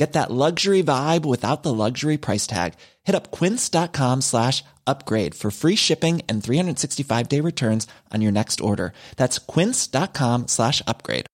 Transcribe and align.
Get 0.00 0.14
that 0.14 0.30
luxury 0.30 0.82
vibe 0.82 1.26
without 1.26 1.62
the 1.62 1.74
luxury 1.74 2.16
price 2.16 2.46
tag. 2.46 2.72
Hit 3.02 3.14
up 3.14 3.30
quince.com 3.30 4.22
slash 4.22 4.64
upgrade 4.86 5.34
for 5.34 5.50
free 5.50 5.76
shipping 5.76 6.22
and 6.26 6.42
365 6.42 7.28
day 7.28 7.40
returns 7.40 7.86
on 8.10 8.22
your 8.22 8.32
next 8.32 8.62
order. 8.62 8.94
That's 9.18 9.38
quince.com 9.38 10.48
slash 10.48 10.80
upgrade. 10.86 11.26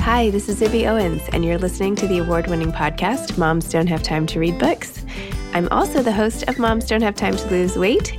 Hi, 0.00 0.28
this 0.28 0.50
is 0.50 0.60
Zibby 0.60 0.86
Owens, 0.86 1.22
and 1.32 1.42
you're 1.42 1.56
listening 1.56 1.96
to 1.96 2.06
the 2.06 2.18
award 2.18 2.46
winning 2.48 2.72
podcast, 2.72 3.38
Moms 3.38 3.70
Don't 3.70 3.86
Have 3.86 4.02
Time 4.02 4.26
to 4.26 4.38
Read 4.38 4.58
Books. 4.58 5.02
I'm 5.54 5.66
also 5.70 6.02
the 6.02 6.12
host 6.12 6.42
of 6.42 6.58
Moms 6.58 6.84
Don't 6.84 7.02
Have 7.02 7.14
Time 7.14 7.36
to 7.38 7.48
Lose 7.48 7.78
Weight, 7.78 8.18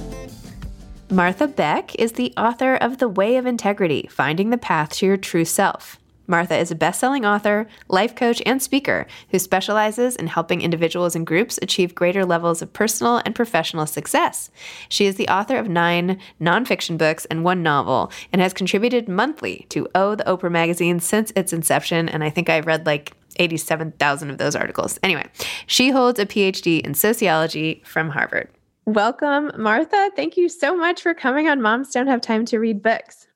Martha 1.11 1.45
Beck 1.45 1.93
is 1.95 2.13
the 2.13 2.33
author 2.37 2.75
of 2.75 2.99
The 2.99 3.09
Way 3.09 3.35
of 3.35 3.45
Integrity 3.45 4.07
Finding 4.09 4.49
the 4.49 4.57
Path 4.57 4.91
to 4.91 5.05
Your 5.05 5.17
True 5.17 5.43
Self. 5.43 5.99
Martha 6.25 6.57
is 6.57 6.71
a 6.71 6.75
best 6.75 7.01
selling 7.01 7.25
author, 7.25 7.67
life 7.89 8.15
coach, 8.15 8.41
and 8.45 8.61
speaker 8.61 9.05
who 9.29 9.37
specializes 9.37 10.15
in 10.15 10.27
helping 10.27 10.61
individuals 10.61 11.13
and 11.13 11.27
groups 11.27 11.59
achieve 11.61 11.93
greater 11.93 12.23
levels 12.23 12.61
of 12.61 12.71
personal 12.71 13.21
and 13.25 13.35
professional 13.35 13.85
success. 13.85 14.51
She 14.87 15.05
is 15.05 15.17
the 15.17 15.27
author 15.27 15.57
of 15.57 15.67
nine 15.67 16.17
nonfiction 16.39 16.97
books 16.97 17.25
and 17.25 17.43
one 17.43 17.61
novel 17.61 18.09
and 18.31 18.41
has 18.41 18.53
contributed 18.53 19.09
monthly 19.09 19.65
to 19.67 19.89
Oh, 19.93 20.15
the 20.15 20.23
Oprah 20.23 20.49
magazine 20.49 21.01
since 21.01 21.33
its 21.35 21.51
inception. 21.51 22.07
And 22.07 22.23
I 22.23 22.29
think 22.29 22.49
I've 22.49 22.67
read 22.67 22.85
like 22.85 23.17
87,000 23.35 24.29
of 24.29 24.37
those 24.37 24.55
articles. 24.55 24.97
Anyway, 25.03 25.27
she 25.67 25.89
holds 25.89 26.21
a 26.21 26.25
PhD 26.25 26.79
in 26.79 26.93
sociology 26.93 27.81
from 27.85 28.11
Harvard. 28.11 28.47
Welcome, 28.85 29.51
Martha. 29.57 30.09
Thank 30.15 30.37
you 30.37 30.49
so 30.49 30.75
much 30.75 31.01
for 31.01 31.13
coming 31.13 31.47
on 31.47 31.61
Moms 31.61 31.91
Don't 31.91 32.07
Have 32.07 32.21
Time 32.21 32.45
to 32.45 32.59
Read 32.59 32.81
Books. 32.81 33.27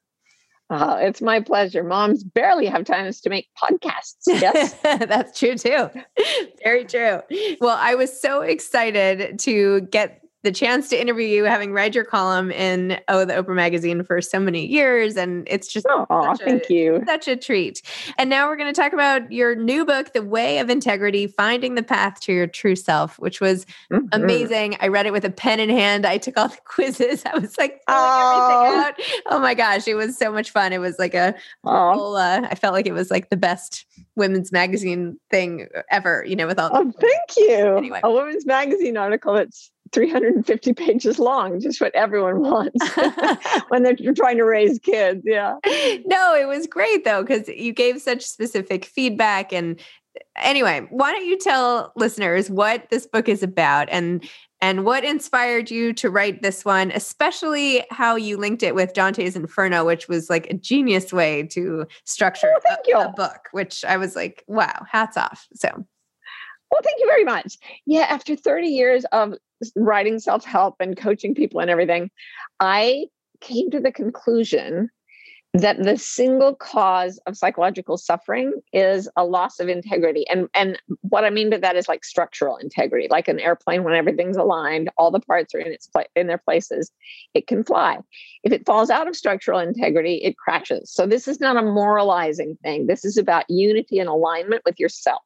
Oh, 0.72 0.96
it's 0.96 1.22
my 1.22 1.40
pleasure. 1.40 1.84
Moms 1.84 2.24
barely 2.24 2.66
have 2.66 2.86
times 2.86 3.22
to 3.22 3.30
make 3.30 3.48
podcasts. 3.62 4.24
Yes. 4.26 4.74
That's 4.84 5.38
true 5.38 5.56
too. 5.56 5.90
Very 6.64 6.86
true. 6.86 7.22
Well, 7.62 7.78
I 7.80 7.94
was 7.94 8.20
so 8.20 8.42
excited 8.42 9.38
to 9.40 9.82
get 9.82 10.25
the 10.46 10.52
chance 10.52 10.88
to 10.90 11.02
interview 11.02 11.26
you, 11.26 11.44
having 11.44 11.74
read 11.74 11.96
your 11.96 12.06
column 12.06 12.52
in 12.52 13.00
Oh, 13.10 13.26
the 13.26 13.34
Oprah 13.34 13.56
magazine 13.56 14.04
for 14.04 14.22
so 14.22 14.40
many 14.40 14.66
years. 14.66 15.18
And 15.18 15.46
it's 15.50 15.68
just 15.68 15.86
oh, 15.90 16.36
thank 16.38 16.70
a, 16.70 16.74
you. 16.74 17.04
Such 17.06 17.28
a 17.28 17.36
treat. 17.36 17.82
And 18.18 18.30
now 18.30 18.48
we're 18.48 18.56
going 18.56 18.74
to 18.74 18.80
talk 18.80 18.94
about 18.94 19.32
your 19.32 19.56
new 19.56 19.84
book, 19.86 20.14
The 20.14 20.22
Way 20.22 20.60
of 20.60 20.70
Integrity 20.70 21.28
Finding 21.28 21.76
the 21.76 21.84
Path 21.84 22.22
to 22.22 22.32
Your 22.32 22.48
True 22.48 22.76
Self, 22.76 23.18
which 23.20 23.42
was 23.42 23.66
mm-hmm. 23.92 24.06
amazing. 24.12 24.78
I 24.80 24.88
read 24.88 25.08
it 25.08 25.14
with 25.14 25.26
a 25.26 25.32
pen 25.32 25.60
in 25.60 25.70
hand. 25.70 26.06
I 26.06 26.20
took 26.20 26.38
all 26.38 26.48
the 26.48 26.58
quizzes. 26.66 27.26
I 27.26 27.38
was 27.38 27.58
like, 27.58 27.82
oh. 27.88 28.66
everything 28.66 28.86
out. 28.86 29.22
Oh 29.34 29.40
my 29.40 29.56
gosh, 29.56 29.88
it 29.88 29.96
was 29.96 30.18
so 30.18 30.32
much 30.32 30.52
fun. 30.52 30.72
It 30.74 30.80
was 30.80 31.00
like 31.00 31.16
a 31.16 31.34
whole, 31.64 32.16
uh, 32.16 32.42
I 32.50 32.56
felt 32.56 32.74
like 32.74 32.86
it 32.86 32.94
was 32.94 33.10
like 33.10 33.30
the 33.30 33.38
best 33.38 33.86
women's 34.16 34.52
magazine 34.52 35.20
thing 35.32 35.68
ever, 35.90 36.24
you 36.28 36.36
know, 36.36 36.46
with 36.46 36.60
all 36.60 36.70
Oh, 36.72 36.92
thank 37.02 37.38
you. 37.38 37.78
Anyway. 37.78 38.00
A 38.04 38.12
women's 38.12 38.46
magazine 38.46 38.96
article 38.96 39.34
that's 39.34 39.72
350 39.92 40.74
pages 40.74 41.20
long, 41.20 41.60
just 41.60 41.82
what 41.82 41.94
everyone 41.96 42.40
wants 42.42 42.80
when 43.70 43.84
they're 43.84 43.96
trying 44.16 44.38
to 44.38 44.46
raise 44.46 44.80
kids. 44.80 45.22
Yeah. 45.24 45.56
No, 46.06 46.36
it 46.36 46.48
was 46.48 46.68
great 46.68 47.04
though, 47.04 47.24
because 47.24 47.48
you 47.48 47.74
gave 47.74 48.02
such 48.02 48.24
specific 48.24 48.86
feedback. 48.86 49.54
And 49.54 49.80
anyway, 50.36 50.88
why 50.90 51.12
don't 51.12 51.26
you 51.26 51.38
tell 51.38 51.92
listeners 51.96 52.50
what 52.50 52.90
this 52.90 53.06
book 53.06 53.30
is 53.30 53.44
about 53.44 53.88
and 53.90 54.28
and 54.62 54.86
what 54.86 55.04
inspired 55.04 55.70
you 55.70 55.94
to 55.94 56.10
write 56.10 56.42
this 56.42 56.64
one, 56.64 56.90
especially 56.92 57.86
how 57.92 58.16
you 58.16 58.38
linked 58.38 58.64
it 58.64 58.74
with 58.74 58.94
Dante's 58.94 59.36
Inferno, 59.36 59.86
which 59.86 60.08
was 60.08 60.30
like 60.30 60.48
a 60.50 60.54
genius 60.54 61.12
way 61.12 61.44
to 61.52 61.86
structure 62.06 62.50
oh, 62.68 63.02
a, 63.02 63.06
a 63.06 63.12
book, 63.12 63.50
which 63.52 63.84
I 63.84 63.98
was 63.98 64.16
like, 64.16 64.44
wow, 64.48 64.86
hats 64.90 65.18
off. 65.18 65.46
So 65.54 65.86
well, 66.76 66.82
thank 66.84 67.00
you 67.00 67.08
very 67.08 67.24
much. 67.24 67.58
Yeah, 67.86 68.02
after 68.02 68.36
30 68.36 68.68
years 68.68 69.06
of 69.14 69.36
writing 69.78 70.20
self 70.20 70.44
help 70.44 70.76
and 70.82 70.98
coaching 70.98 71.34
people 71.34 71.62
and 71.62 71.70
everything, 71.70 72.12
I 72.60 73.06
came 73.40 73.72
to 73.72 73.80
the 73.80 73.94
conclusion 73.94 74.90
that 75.62 75.82
the 75.82 75.98
single 75.98 76.54
cause 76.54 77.18
of 77.28 77.38
psychological 77.38 77.98
suffering 77.98 78.54
is 78.74 79.08
a 79.16 79.24
loss 79.24 79.60
of 79.60 79.70
integrity. 79.70 80.28
And 80.30 80.50
and 80.54 80.78
what 81.02 81.24
i 81.24 81.30
mean 81.30 81.50
by 81.50 81.58
that 81.58 81.76
is 81.76 81.88
like 81.88 82.04
structural 82.04 82.58
integrity 82.58 83.08
like 83.10 83.28
an 83.28 83.40
airplane 83.40 83.84
when 83.84 83.94
everything's 83.96 84.38
aligned 84.38 84.90
all 84.98 85.12
the 85.12 85.20
parts 85.20 85.56
are 85.56 85.60
in 85.60 85.72
its 85.72 85.88
pla- 85.88 86.04
in 86.16 86.28
their 86.28 86.38
places 86.38 86.92
it 87.34 87.48
can 87.48 87.64
fly. 87.64 87.98
If 88.44 88.52
it 88.52 88.66
falls 88.66 88.90
out 88.90 89.08
of 89.08 89.16
structural 89.16 89.60
integrity 89.60 90.16
it 90.16 90.38
crashes. 90.38 90.92
So 90.92 91.08
this 91.08 91.28
is 91.28 91.40
not 91.40 91.58
a 91.58 91.62
moralizing 91.62 92.58
thing. 92.62 92.88
This 92.88 93.06
is 93.06 93.18
about 93.18 93.50
unity 93.50 94.00
and 94.00 94.10
alignment 94.10 94.64
with 94.66 94.80
yourself. 94.80 95.24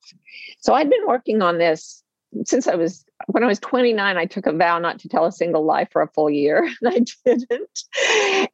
So 0.59 0.73
i'd 0.73 0.89
been 0.89 1.07
working 1.07 1.41
on 1.41 1.57
this 1.57 2.03
since 2.45 2.67
I 2.67 2.75
was 2.75 3.05
when 3.27 3.43
I 3.43 3.47
was 3.47 3.59
29, 3.59 4.17
I 4.17 4.25
took 4.25 4.45
a 4.45 4.53
vow 4.53 4.79
not 4.79 4.99
to 4.99 5.09
tell 5.09 5.25
a 5.25 5.31
single 5.31 5.65
lie 5.65 5.85
for 5.85 6.01
a 6.01 6.07
full 6.09 6.29
year, 6.29 6.63
and 6.81 6.93
I 6.93 7.05
didn't. 7.25 7.79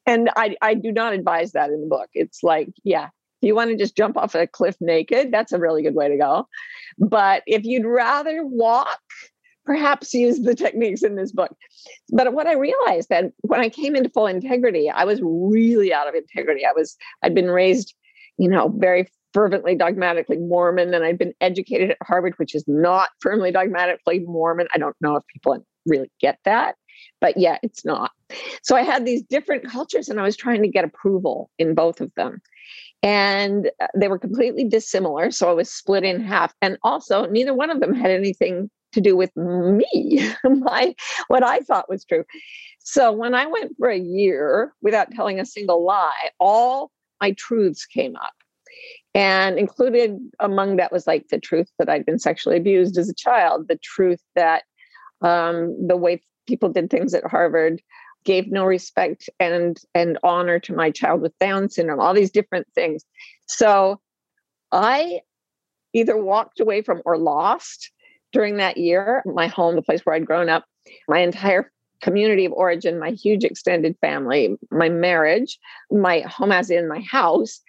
And 0.05 0.29
I 0.35 0.55
I 0.61 0.73
do 0.73 0.91
not 0.91 1.13
advise 1.13 1.51
that 1.53 1.69
in 1.69 1.81
the 1.81 1.87
book. 1.87 2.09
It's 2.13 2.43
like, 2.43 2.69
yeah, 2.83 3.05
if 3.05 3.47
you 3.47 3.55
want 3.55 3.71
to 3.71 3.77
just 3.77 3.97
jump 3.97 4.17
off 4.17 4.35
a 4.35 4.47
cliff 4.47 4.75
naked, 4.79 5.31
that's 5.31 5.51
a 5.51 5.59
really 5.59 5.83
good 5.83 5.95
way 5.95 6.07
to 6.07 6.17
go. 6.17 6.47
But 6.97 7.43
if 7.45 7.63
you'd 7.65 7.85
rather 7.85 8.45
walk, 8.45 8.99
perhaps 9.65 10.13
use 10.13 10.41
the 10.41 10.55
techniques 10.55 11.03
in 11.03 11.15
this 11.15 11.31
book. 11.31 11.55
But 12.09 12.33
what 12.33 12.47
I 12.47 12.53
realized 12.53 13.09
that 13.09 13.31
when 13.41 13.59
I 13.59 13.69
came 13.69 13.95
into 13.95 14.09
full 14.09 14.27
integrity, 14.27 14.89
I 14.89 15.03
was 15.03 15.19
really 15.23 15.93
out 15.93 16.07
of 16.07 16.15
integrity. 16.15 16.65
I 16.65 16.73
was 16.73 16.95
I'd 17.23 17.35
been 17.35 17.49
raised, 17.49 17.93
you 18.37 18.49
know, 18.49 18.69
very 18.69 19.09
fervently 19.35 19.75
dogmatically 19.75 20.37
Mormon, 20.37 20.93
and 20.93 21.03
I'd 21.03 21.17
been 21.17 21.33
educated 21.41 21.91
at 21.91 21.97
Harvard, 22.01 22.35
which 22.37 22.55
is 22.55 22.63
not 22.69 23.09
firmly 23.19 23.51
dogmatically 23.51 24.19
Mormon. 24.19 24.69
I 24.73 24.77
don't 24.77 24.95
know 25.01 25.17
if 25.17 25.23
people 25.27 25.57
really 25.85 26.09
get 26.21 26.39
that, 26.45 26.75
but 27.19 27.35
yeah, 27.35 27.57
it's 27.61 27.83
not. 27.83 28.11
So 28.63 28.77
I 28.77 28.83
had 28.83 29.05
these 29.05 29.23
different 29.23 29.69
cultures, 29.69 30.07
and 30.07 30.21
I 30.21 30.23
was 30.23 30.37
trying 30.37 30.61
to 30.61 30.69
get 30.69 30.85
approval 30.85 31.49
in 31.59 31.75
both 31.75 31.99
of 31.99 32.13
them. 32.15 32.41
And 33.03 33.69
uh, 33.81 33.87
they 33.93 34.07
were 34.07 34.17
completely 34.17 34.63
dissimilar. 34.63 35.31
So 35.31 35.49
I 35.49 35.53
was 35.53 35.69
split 35.69 36.05
in 36.05 36.23
half. 36.23 36.53
And 36.61 36.77
also, 36.81 37.25
neither 37.25 37.53
one 37.53 37.69
of 37.69 37.81
them 37.81 37.93
had 37.93 38.11
anything 38.11 38.71
to 38.93 39.01
do 39.01 39.17
with 39.17 39.35
me, 39.35 40.31
my 40.45 40.95
what 41.27 41.43
I 41.43 41.59
thought 41.59 41.89
was 41.89 42.05
true. 42.05 42.23
So 42.79 43.11
when 43.11 43.35
I 43.35 43.47
went 43.47 43.73
for 43.77 43.89
a 43.89 43.99
year 43.99 44.71
without 44.81 45.11
telling 45.11 45.41
a 45.41 45.45
single 45.45 45.83
lie, 45.83 46.29
all 46.39 46.89
my 47.19 47.33
truths 47.33 47.85
came 47.85 48.15
up. 48.15 48.31
And 49.15 49.57
included 49.57 50.19
among 50.41 50.75
that 50.75 50.91
was 50.91 51.07
like 51.07 51.29
the 51.29 51.39
truth 51.39 51.71
that 51.79 51.89
I'd 51.89 52.05
been 52.05 52.19
sexually 52.19 52.57
abused 52.57 52.97
as 52.97 53.09
a 53.09 53.15
child, 53.15 53.69
the 53.69 53.79
truth 53.81 54.19
that 54.35 54.63
um, 55.21 55.87
the 55.87 55.95
way 55.95 56.21
people 56.47 56.69
did 56.69 56.89
things 56.89 57.13
at 57.13 57.25
Harvard 57.25 57.81
gave 58.25 58.51
no 58.51 58.65
respect 58.65 59.29
and 59.39 59.77
and 59.93 60.19
honor 60.21 60.59
to 60.59 60.75
my 60.75 60.91
child 60.91 61.21
with 61.21 61.37
Down 61.39 61.69
syndrome, 61.69 62.01
all 62.01 62.13
these 62.13 62.31
different 62.31 62.67
things. 62.75 63.05
So 63.47 64.01
I 64.73 65.21
either 65.93 66.21
walked 66.21 66.59
away 66.59 66.81
from 66.81 67.01
or 67.05 67.17
lost 67.17 67.91
during 68.33 68.57
that 68.57 68.75
year 68.75 69.23
my 69.25 69.47
home, 69.47 69.75
the 69.75 69.81
place 69.81 70.01
where 70.01 70.15
I'd 70.15 70.25
grown 70.25 70.49
up, 70.49 70.65
my 71.07 71.19
entire 71.19 71.71
community 72.01 72.43
of 72.43 72.51
origin, 72.51 72.99
my 72.99 73.11
huge 73.11 73.45
extended 73.45 73.95
family, 74.01 74.57
my 74.71 74.89
marriage, 74.89 75.57
my 75.89 76.19
home 76.21 76.51
as 76.51 76.69
in 76.69 76.89
my 76.89 76.99
house, 76.99 77.61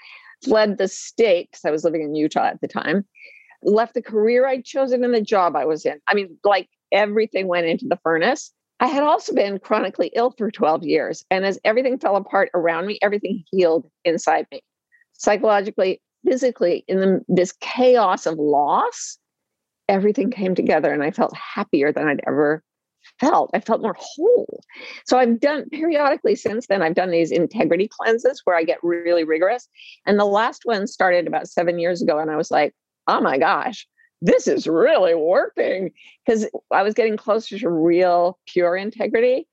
fled 0.46 0.78
the 0.78 0.88
state 0.88 1.50
because 1.50 1.64
I 1.64 1.70
was 1.70 1.84
living 1.84 2.02
in 2.02 2.14
Utah 2.14 2.46
at 2.46 2.60
the 2.60 2.68
time, 2.68 3.04
left 3.62 3.94
the 3.94 4.02
career 4.02 4.46
I'd 4.46 4.64
chosen 4.64 5.04
and 5.04 5.12
the 5.12 5.20
job 5.20 5.56
I 5.56 5.64
was 5.64 5.84
in. 5.84 5.98
I 6.08 6.14
mean, 6.14 6.36
like 6.44 6.68
everything 6.92 7.48
went 7.48 7.66
into 7.66 7.86
the 7.88 7.98
furnace. 8.02 8.52
I 8.78 8.86
had 8.86 9.02
also 9.02 9.34
been 9.34 9.58
chronically 9.58 10.12
ill 10.14 10.34
for 10.36 10.50
12 10.50 10.84
years. 10.84 11.24
And 11.30 11.44
as 11.44 11.58
everything 11.64 11.98
fell 11.98 12.16
apart 12.16 12.50
around 12.54 12.86
me, 12.86 12.98
everything 13.02 13.42
healed 13.50 13.90
inside 14.04 14.46
me, 14.52 14.60
psychologically, 15.14 16.00
physically, 16.24 16.84
in 16.86 17.00
the, 17.00 17.20
this 17.26 17.52
chaos 17.60 18.26
of 18.26 18.38
loss, 18.38 19.18
everything 19.88 20.30
came 20.30 20.54
together 20.54 20.92
and 20.92 21.02
I 21.02 21.10
felt 21.10 21.34
happier 21.36 21.92
than 21.92 22.06
I'd 22.06 22.20
ever 22.26 22.62
felt. 23.20 23.50
I 23.54 23.60
felt 23.60 23.82
more 23.82 23.96
whole. 23.98 24.62
So 25.06 25.18
I've 25.18 25.40
done 25.40 25.68
periodically 25.70 26.36
since 26.36 26.66
then, 26.66 26.82
I've 26.82 26.94
done 26.94 27.10
these 27.10 27.30
integrity 27.30 27.88
cleanses 27.88 28.42
where 28.44 28.56
I 28.56 28.64
get 28.64 28.78
really 28.82 29.24
rigorous. 29.24 29.68
And 30.06 30.18
the 30.18 30.24
last 30.24 30.62
one 30.64 30.86
started 30.86 31.26
about 31.26 31.48
seven 31.48 31.78
years 31.78 32.02
ago. 32.02 32.18
And 32.18 32.30
I 32.30 32.36
was 32.36 32.50
like, 32.50 32.74
oh 33.06 33.20
my 33.20 33.38
gosh, 33.38 33.86
this 34.22 34.48
is 34.48 34.66
really 34.66 35.14
working 35.14 35.92
because 36.24 36.48
I 36.72 36.82
was 36.82 36.94
getting 36.94 37.16
closer 37.16 37.58
to 37.58 37.68
real, 37.68 38.38
pure 38.46 38.76
integrity. 38.76 39.46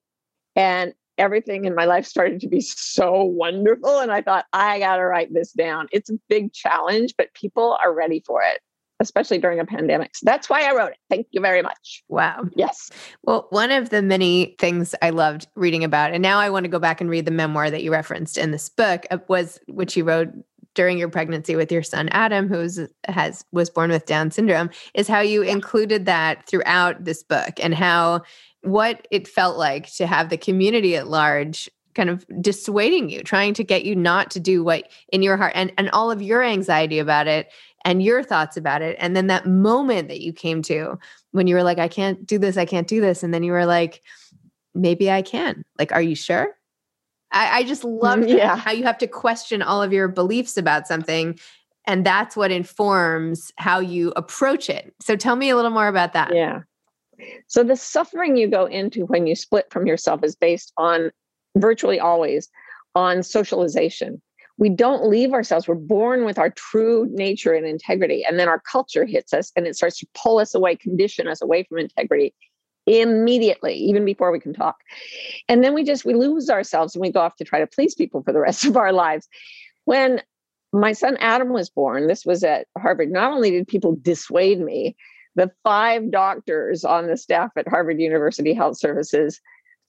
And 0.55 0.93
everything 1.17 1.65
in 1.65 1.75
my 1.75 1.85
life 1.85 2.05
started 2.05 2.41
to 2.41 2.47
be 2.47 2.61
so 2.61 3.23
wonderful. 3.23 3.99
And 3.99 4.11
I 4.11 4.21
thought, 4.21 4.45
I 4.53 4.79
got 4.79 4.97
to 4.97 5.05
write 5.05 5.33
this 5.33 5.51
down. 5.51 5.87
It's 5.91 6.09
a 6.09 6.19
big 6.29 6.53
challenge, 6.53 7.13
but 7.17 7.33
people 7.33 7.77
are 7.83 7.93
ready 7.93 8.23
for 8.25 8.41
it 8.41 8.59
especially 9.03 9.37
during 9.37 9.59
a 9.59 9.65
pandemic. 9.65 10.15
So 10.15 10.23
that's 10.25 10.49
why 10.49 10.63
I 10.63 10.73
wrote 10.73 10.91
it. 10.91 10.97
Thank 11.09 11.27
you 11.31 11.41
very 11.41 11.61
much. 11.61 12.03
Wow. 12.09 12.45
Yes. 12.55 12.89
Well, 13.21 13.45
one 13.51 13.69
of 13.69 13.91
the 13.91 14.01
many 14.01 14.55
things 14.57 14.95
I 15.01 15.11
loved 15.11 15.47
reading 15.55 15.83
about, 15.83 16.13
and 16.13 16.23
now 16.23 16.39
I 16.39 16.49
want 16.49 16.63
to 16.63 16.69
go 16.69 16.79
back 16.79 16.99
and 16.99 17.09
read 17.09 17.25
the 17.25 17.31
memoir 17.31 17.69
that 17.69 17.83
you 17.83 17.91
referenced 17.91 18.37
in 18.37 18.49
this 18.49 18.69
book, 18.69 19.05
uh, 19.11 19.19
was 19.27 19.59
which 19.67 19.95
you 19.95 20.03
wrote 20.03 20.29
during 20.75 20.97
your 20.97 21.09
pregnancy 21.09 21.55
with 21.55 21.71
your 21.71 21.83
son 21.83 22.09
Adam, 22.09 22.47
who's 22.47 22.79
has 23.07 23.45
was 23.51 23.69
born 23.69 23.91
with 23.91 24.07
Down 24.07 24.31
syndrome, 24.31 24.71
is 24.95 25.07
how 25.07 25.19
you 25.19 25.43
included 25.43 26.05
that 26.07 26.47
throughout 26.47 27.05
this 27.05 27.21
book 27.23 27.53
and 27.61 27.75
how 27.75 28.21
what 28.61 29.07
it 29.11 29.27
felt 29.27 29.57
like 29.57 29.93
to 29.93 30.07
have 30.07 30.29
the 30.29 30.37
community 30.37 30.95
at 30.95 31.07
large 31.07 31.69
kind 31.95 32.09
of 32.09 32.25
dissuading 32.41 33.09
you, 33.09 33.21
trying 33.23 33.53
to 33.53 33.63
get 33.63 33.85
you 33.85 33.95
not 33.95 34.31
to 34.31 34.39
do 34.39 34.63
what 34.63 34.89
in 35.11 35.21
your 35.21 35.37
heart 35.37 35.53
and, 35.55 35.71
and 35.77 35.89
all 35.91 36.11
of 36.11 36.21
your 36.21 36.43
anxiety 36.43 36.99
about 36.99 37.27
it 37.27 37.51
and 37.85 38.01
your 38.01 38.23
thoughts 38.23 38.57
about 38.57 38.81
it. 38.81 38.95
And 38.99 39.15
then 39.15 39.27
that 39.27 39.45
moment 39.45 40.07
that 40.07 40.21
you 40.21 40.33
came 40.33 40.61
to 40.63 40.97
when 41.31 41.47
you 41.47 41.55
were 41.55 41.63
like, 41.63 41.79
I 41.79 41.87
can't 41.87 42.25
do 42.25 42.37
this, 42.37 42.57
I 42.57 42.65
can't 42.65 42.87
do 42.87 43.01
this. 43.01 43.23
And 43.23 43.33
then 43.33 43.43
you 43.43 43.51
were 43.51 43.65
like, 43.65 44.01
maybe 44.73 45.11
I 45.11 45.21
can. 45.21 45.63
Like, 45.77 45.91
are 45.91 46.01
you 46.01 46.15
sure? 46.15 46.55
I, 47.31 47.59
I 47.59 47.63
just 47.63 47.83
love 47.83 48.19
mm, 48.19 48.37
yeah. 48.37 48.55
how 48.55 48.71
you 48.71 48.83
have 48.83 48.97
to 48.99 49.07
question 49.07 49.61
all 49.61 49.81
of 49.81 49.91
your 49.91 50.07
beliefs 50.07 50.57
about 50.57 50.87
something. 50.87 51.37
And 51.85 52.05
that's 52.05 52.37
what 52.37 52.51
informs 52.51 53.51
how 53.57 53.79
you 53.79 54.13
approach 54.15 54.69
it. 54.69 54.93
So 55.01 55.15
tell 55.15 55.35
me 55.35 55.49
a 55.49 55.55
little 55.55 55.71
more 55.71 55.87
about 55.87 56.13
that. 56.13 56.33
Yeah. 56.33 56.61
So 57.47 57.63
the 57.63 57.75
suffering 57.75 58.37
you 58.37 58.47
go 58.47 58.65
into 58.65 59.05
when 59.05 59.27
you 59.27 59.35
split 59.35 59.67
from 59.71 59.85
yourself 59.85 60.23
is 60.23 60.35
based 60.35 60.71
on 60.77 61.11
virtually 61.55 61.99
always 61.99 62.49
on 62.95 63.23
socialization 63.23 64.21
we 64.57 64.69
don't 64.69 65.09
leave 65.09 65.33
ourselves. 65.33 65.67
We're 65.67 65.75
born 65.75 66.25
with 66.25 66.37
our 66.37 66.51
true 66.51 67.07
nature 67.11 67.53
and 67.53 67.65
integrity. 67.65 68.23
And 68.23 68.39
then 68.39 68.47
our 68.47 68.59
culture 68.59 69.05
hits 69.05 69.33
us 69.33 69.51
and 69.55 69.65
it 69.65 69.75
starts 69.75 69.97
to 69.99 70.07
pull 70.13 70.39
us 70.39 70.53
away, 70.53 70.75
condition 70.75 71.27
us 71.27 71.41
away 71.41 71.63
from 71.63 71.79
integrity 71.79 72.33
immediately, 72.85 73.75
even 73.75 74.05
before 74.05 74.31
we 74.31 74.39
can 74.39 74.53
talk. 74.53 74.77
And 75.47 75.63
then 75.63 75.73
we 75.73 75.83
just, 75.83 76.05
we 76.05 76.13
lose 76.13 76.49
ourselves 76.49 76.95
and 76.95 77.01
we 77.01 77.11
go 77.11 77.21
off 77.21 77.35
to 77.37 77.43
try 77.43 77.59
to 77.59 77.67
please 77.67 77.95
people 77.95 78.21
for 78.21 78.33
the 78.33 78.41
rest 78.41 78.65
of 78.65 78.77
our 78.77 78.91
lives. 78.91 79.27
When 79.85 80.21
my 80.71 80.93
son 80.93 81.17
Adam 81.19 81.49
was 81.49 81.69
born, 81.69 82.07
this 82.07 82.25
was 82.25 82.43
at 82.43 82.67
Harvard, 82.77 83.11
not 83.11 83.31
only 83.31 83.51
did 83.51 83.67
people 83.67 83.97
dissuade 84.01 84.59
me, 84.59 84.95
the 85.35 85.51
five 85.63 86.11
doctors 86.11 86.85
on 86.85 87.07
the 87.07 87.17
staff 87.17 87.51
at 87.57 87.67
Harvard 87.67 87.99
University 87.99 88.53
Health 88.53 88.77
Services 88.77 89.41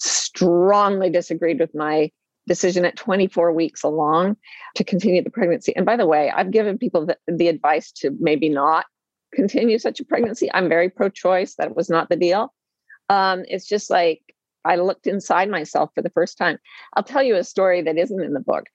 strongly 0.04 1.10
disagreed 1.10 1.60
with 1.60 1.74
my 1.74 2.10
decision 2.46 2.84
at 2.84 2.96
24 2.96 3.52
weeks 3.52 3.82
along 3.82 4.36
to 4.74 4.84
continue 4.84 5.22
the 5.22 5.30
pregnancy. 5.30 5.74
And 5.74 5.86
by 5.86 5.96
the 5.96 6.06
way, 6.06 6.30
I've 6.30 6.50
given 6.50 6.78
people 6.78 7.06
the, 7.06 7.16
the 7.26 7.48
advice 7.48 7.90
to 7.92 8.10
maybe 8.20 8.48
not 8.48 8.86
continue 9.34 9.78
such 9.78 10.00
a 10.00 10.04
pregnancy. 10.04 10.50
I'm 10.52 10.68
very 10.68 10.90
pro 10.90 11.08
choice. 11.08 11.54
That 11.56 11.74
was 11.74 11.88
not 11.88 12.08
the 12.08 12.16
deal. 12.16 12.52
Um, 13.08 13.44
it's 13.48 13.66
just 13.66 13.90
like 13.90 14.20
I 14.64 14.76
looked 14.76 15.06
inside 15.06 15.50
myself 15.50 15.90
for 15.94 16.02
the 16.02 16.10
first 16.10 16.38
time. 16.38 16.58
I'll 16.94 17.02
tell 17.02 17.22
you 17.22 17.36
a 17.36 17.44
story 17.44 17.82
that 17.82 17.98
isn't 17.98 18.22
in 18.22 18.32
the 18.32 18.40
book. 18.40 18.66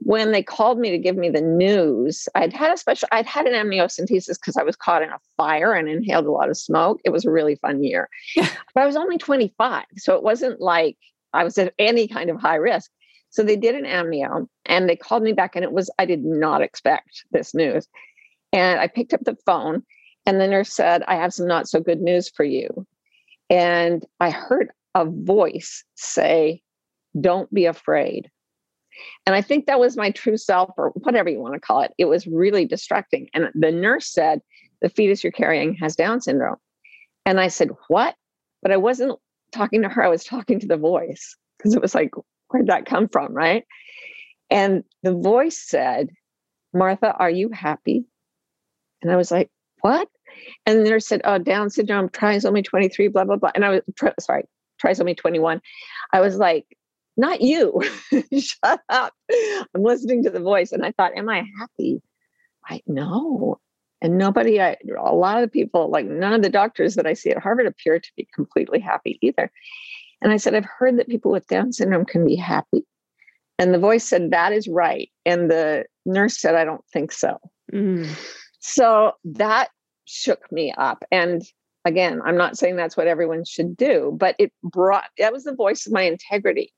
When 0.00 0.32
they 0.32 0.42
called 0.42 0.78
me 0.78 0.90
to 0.90 0.98
give 0.98 1.16
me 1.16 1.28
the 1.28 1.40
news, 1.40 2.28
I'd 2.34 2.52
had 2.52 2.72
a 2.72 2.76
special, 2.76 3.08
I'd 3.12 3.26
had 3.26 3.46
an 3.46 3.54
amniocentesis 3.54 4.38
because 4.40 4.56
I 4.56 4.62
was 4.62 4.76
caught 4.76 5.02
in 5.02 5.10
a 5.10 5.18
fire 5.36 5.72
and 5.72 5.88
inhaled 5.88 6.26
a 6.26 6.30
lot 6.30 6.48
of 6.48 6.56
smoke. 6.56 7.00
It 7.04 7.10
was 7.10 7.24
a 7.24 7.30
really 7.30 7.56
fun 7.56 7.82
year. 7.82 8.08
but 8.36 8.50
I 8.76 8.86
was 8.86 8.96
only 8.96 9.18
25. 9.18 9.84
So 9.96 10.14
it 10.14 10.22
wasn't 10.22 10.60
like 10.60 10.96
I 11.32 11.44
was 11.44 11.58
at 11.58 11.74
any 11.78 12.08
kind 12.08 12.30
of 12.30 12.40
high 12.40 12.56
risk. 12.56 12.90
So 13.30 13.42
they 13.42 13.56
did 13.56 13.74
an 13.74 13.84
amnio 13.84 14.48
and 14.66 14.88
they 14.88 14.96
called 14.96 15.22
me 15.22 15.32
back, 15.32 15.54
and 15.54 15.64
it 15.64 15.72
was, 15.72 15.90
I 15.98 16.04
did 16.04 16.24
not 16.24 16.62
expect 16.62 17.24
this 17.30 17.54
news. 17.54 17.86
And 18.52 18.80
I 18.80 18.86
picked 18.86 19.12
up 19.12 19.24
the 19.24 19.36
phone, 19.44 19.82
and 20.24 20.40
the 20.40 20.46
nurse 20.46 20.72
said, 20.72 21.02
I 21.06 21.16
have 21.16 21.34
some 21.34 21.46
not 21.46 21.68
so 21.68 21.80
good 21.80 22.00
news 22.00 22.30
for 22.30 22.44
you. 22.44 22.86
And 23.50 24.04
I 24.20 24.30
heard 24.30 24.70
a 24.94 25.04
voice 25.04 25.84
say, 25.94 26.62
Don't 27.20 27.52
be 27.52 27.66
afraid. 27.66 28.30
And 29.26 29.34
I 29.34 29.42
think 29.42 29.66
that 29.66 29.80
was 29.80 29.96
my 29.96 30.10
true 30.10 30.36
self, 30.36 30.70
or 30.76 30.90
whatever 30.90 31.28
you 31.28 31.40
want 31.40 31.54
to 31.54 31.60
call 31.60 31.82
it. 31.82 31.92
It 31.98 32.06
was 32.06 32.26
really 32.26 32.64
distracting. 32.64 33.28
And 33.34 33.48
the 33.54 33.72
nurse 33.72 34.12
said, 34.12 34.40
The 34.82 34.88
fetus 34.88 35.22
you're 35.22 35.32
carrying 35.32 35.74
has 35.74 35.96
Down 35.96 36.20
syndrome. 36.20 36.56
And 37.26 37.40
I 37.40 37.48
said, 37.48 37.70
What? 37.88 38.14
But 38.62 38.72
I 38.72 38.76
wasn't 38.76 39.18
talking 39.52 39.82
to 39.82 39.88
her, 39.88 40.04
I 40.04 40.08
was 40.08 40.24
talking 40.24 40.60
to 40.60 40.66
the 40.66 40.76
voice 40.76 41.36
because 41.58 41.74
it 41.74 41.82
was 41.82 41.94
like, 41.94 42.10
where'd 42.48 42.66
that 42.68 42.86
come 42.86 43.08
from? 43.08 43.32
Right. 43.32 43.64
And 44.50 44.84
the 45.02 45.12
voice 45.12 45.58
said, 45.58 46.08
Martha, 46.72 47.14
are 47.14 47.30
you 47.30 47.50
happy? 47.50 48.04
And 49.02 49.12
I 49.12 49.16
was 49.16 49.30
like, 49.30 49.50
what? 49.80 50.08
And 50.66 50.84
the 50.84 50.90
nurse 50.90 51.06
said, 51.06 51.20
oh, 51.24 51.38
Down 51.38 51.70
syndrome, 51.70 52.08
trisomy 52.08 52.64
23, 52.64 53.08
blah, 53.08 53.24
blah, 53.24 53.36
blah. 53.36 53.50
And 53.54 53.64
I 53.64 53.70
was, 53.70 53.80
sorry, 54.20 54.44
trisomy 54.82 55.16
21. 55.16 55.60
I 56.12 56.20
was 56.20 56.36
like, 56.36 56.66
not 57.18 57.40
you. 57.42 57.82
Shut 58.38 58.80
up. 58.88 59.12
I'm 59.30 59.82
listening 59.82 60.22
to 60.22 60.30
the 60.30 60.40
voice. 60.40 60.72
And 60.72 60.84
I 60.84 60.92
thought, 60.92 61.16
am 61.16 61.28
I 61.28 61.44
happy? 61.58 62.00
I 62.64 62.80
know. 62.86 63.60
And 64.00 64.16
nobody, 64.16 64.60
I, 64.60 64.76
a 64.96 65.14
lot 65.14 65.36
of 65.36 65.42
the 65.42 65.48
people, 65.48 65.90
like 65.90 66.06
none 66.06 66.32
of 66.32 66.42
the 66.42 66.48
doctors 66.48 66.94
that 66.94 67.06
I 67.06 67.14
see 67.14 67.30
at 67.30 67.42
Harvard 67.42 67.66
appear 67.66 67.98
to 67.98 68.12
be 68.16 68.28
completely 68.32 68.78
happy 68.78 69.18
either. 69.20 69.50
And 70.22 70.32
I 70.32 70.36
said, 70.36 70.54
I've 70.54 70.64
heard 70.64 70.98
that 70.98 71.08
people 71.08 71.32
with 71.32 71.46
Down 71.48 71.72
syndrome 71.72 72.04
can 72.04 72.24
be 72.24 72.36
happy. 72.36 72.86
And 73.58 73.74
the 73.74 73.78
voice 73.78 74.04
said, 74.04 74.30
That 74.30 74.52
is 74.52 74.68
right. 74.68 75.10
And 75.26 75.50
the 75.50 75.86
nurse 76.06 76.38
said, 76.38 76.54
I 76.54 76.64
don't 76.64 76.84
think 76.92 77.10
so. 77.10 77.38
Mm. 77.72 78.08
So 78.60 79.12
that 79.24 79.70
shook 80.04 80.50
me 80.52 80.72
up. 80.78 81.04
And 81.10 81.42
again, 81.84 82.20
I'm 82.24 82.36
not 82.36 82.56
saying 82.56 82.76
that's 82.76 82.96
what 82.96 83.08
everyone 83.08 83.44
should 83.44 83.76
do, 83.76 84.16
but 84.18 84.36
it 84.38 84.52
brought, 84.62 85.04
that 85.18 85.32
was 85.32 85.44
the 85.44 85.54
voice 85.54 85.86
of 85.86 85.92
my 85.92 86.02
integrity. 86.02 86.72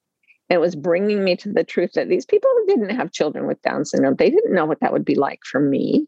It 0.50 0.60
was 0.60 0.74
bringing 0.74 1.22
me 1.22 1.36
to 1.36 1.52
the 1.52 1.64
truth 1.64 1.92
that 1.94 2.08
these 2.08 2.26
people 2.26 2.50
who 2.52 2.66
didn't 2.66 2.96
have 2.96 3.12
children 3.12 3.46
with 3.46 3.62
Down 3.62 3.84
syndrome. 3.84 4.16
They 4.16 4.30
didn't 4.30 4.54
know 4.54 4.66
what 4.66 4.80
that 4.80 4.92
would 4.92 5.04
be 5.04 5.14
like 5.14 5.40
for 5.44 5.60
me. 5.60 6.06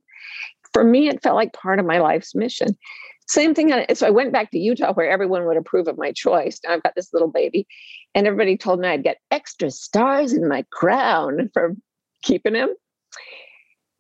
For 0.73 0.83
me, 0.85 1.09
it 1.09 1.23
felt 1.23 1.37
like 1.37 1.53
part 1.53 1.79
of 1.79 1.87
my 1.87 2.01
life's 2.01 2.35
mission. 2.35 2.77
Same 3.29 3.55
thing. 3.55 3.73
Uh, 3.73 3.95
so 3.95 4.07
I 4.07 4.11
went 4.11 4.33
back 4.33 4.51
to 4.51 4.59
Utah 4.59 4.93
where 4.93 5.09
everyone 5.09 5.47
would 5.47 5.57
approve 5.57 5.87
of 5.87 5.97
my 5.97 6.13
choice. 6.13 6.59
Now 6.65 6.75
I've 6.75 6.83
got 6.83 6.95
this 6.97 7.13
little 7.13 7.31
baby, 7.31 7.67
and 8.15 8.27
everybody 8.27 8.57
told 8.57 8.81
me 8.81 8.89
I'd 8.89 9.05
get 9.05 9.19
extra 9.31 9.71
stars 9.71 10.33
in 10.33 10.49
my 10.49 10.65
crown 10.73 11.49
for 11.55 11.77
keeping 12.23 12.55
him. 12.55 12.71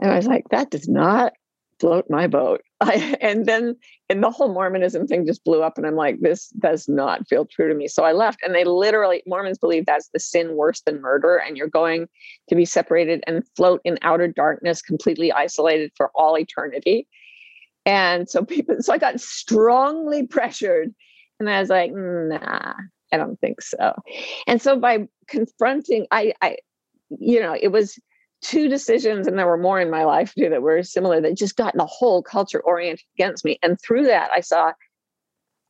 And 0.00 0.10
I 0.10 0.16
was 0.16 0.26
like, 0.26 0.48
that 0.50 0.70
does 0.70 0.88
not 0.88 1.34
float 1.78 2.06
my 2.10 2.26
boat. 2.26 2.62
I, 2.82 3.16
and 3.20 3.46
then 3.46 3.76
and 4.08 4.22
the 4.22 4.30
whole 4.30 4.52
Mormonism 4.52 5.06
thing 5.06 5.26
just 5.26 5.44
blew 5.44 5.62
up, 5.62 5.78
and 5.78 5.86
I'm 5.86 5.96
like, 5.96 6.20
this 6.20 6.48
does 6.58 6.88
not 6.88 7.26
feel 7.28 7.46
true 7.46 7.68
to 7.68 7.74
me. 7.74 7.88
So 7.88 8.04
I 8.04 8.12
left, 8.12 8.40
and 8.42 8.54
they 8.54 8.64
literally 8.64 9.22
Mormons 9.26 9.58
believe 9.58 9.86
that's 9.86 10.10
the 10.12 10.20
sin 10.20 10.56
worse 10.56 10.82
than 10.82 11.00
murder, 11.00 11.36
and 11.36 11.56
you're 11.56 11.68
going 11.68 12.08
to 12.48 12.54
be 12.54 12.64
separated 12.64 13.22
and 13.26 13.46
float 13.56 13.80
in 13.84 13.98
outer 14.02 14.28
darkness, 14.28 14.82
completely 14.82 15.32
isolated 15.32 15.92
for 15.96 16.10
all 16.14 16.38
eternity. 16.38 17.06
And 17.84 18.28
so 18.28 18.44
people, 18.44 18.76
so 18.80 18.92
I 18.92 18.98
got 18.98 19.20
strongly 19.20 20.26
pressured, 20.26 20.94
and 21.40 21.50
I 21.50 21.60
was 21.60 21.70
like, 21.70 21.92
nah, 21.94 22.74
I 23.12 23.16
don't 23.16 23.40
think 23.40 23.60
so. 23.60 23.94
And 24.46 24.60
so 24.60 24.78
by 24.78 25.08
confronting, 25.26 26.06
I, 26.10 26.32
I, 26.42 26.56
you 27.18 27.40
know, 27.40 27.56
it 27.60 27.68
was 27.68 27.98
two 28.42 28.68
decisions, 28.68 29.26
and 29.26 29.38
there 29.38 29.46
were 29.46 29.56
more 29.56 29.80
in 29.80 29.90
my 29.90 30.04
life 30.04 30.34
too 30.34 30.48
that 30.50 30.62
were 30.62 30.82
similar 30.82 31.20
that 31.20 31.36
just 31.36 31.56
got 31.56 31.74
the 31.76 31.86
whole 31.86 32.22
culture 32.22 32.60
oriented 32.60 33.06
against 33.16 33.44
me. 33.44 33.58
And 33.62 33.80
through 33.80 34.04
that, 34.04 34.30
I 34.34 34.40
saw, 34.40 34.72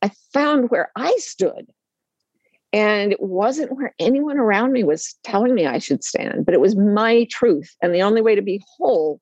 I 0.01 0.11
found 0.33 0.69
where 0.69 0.91
I 0.95 1.15
stood. 1.17 1.67
And 2.73 3.11
it 3.11 3.21
wasn't 3.21 3.75
where 3.75 3.93
anyone 3.99 4.37
around 4.37 4.71
me 4.71 4.83
was 4.83 5.15
telling 5.23 5.53
me 5.53 5.67
I 5.67 5.77
should 5.77 6.03
stand, 6.03 6.43
but 6.45 6.55
it 6.55 6.59
was 6.59 6.75
my 6.75 7.27
truth. 7.29 7.75
And 7.83 7.93
the 7.93 8.01
only 8.01 8.21
way 8.21 8.33
to 8.33 8.41
be 8.41 8.63
whole 8.77 9.21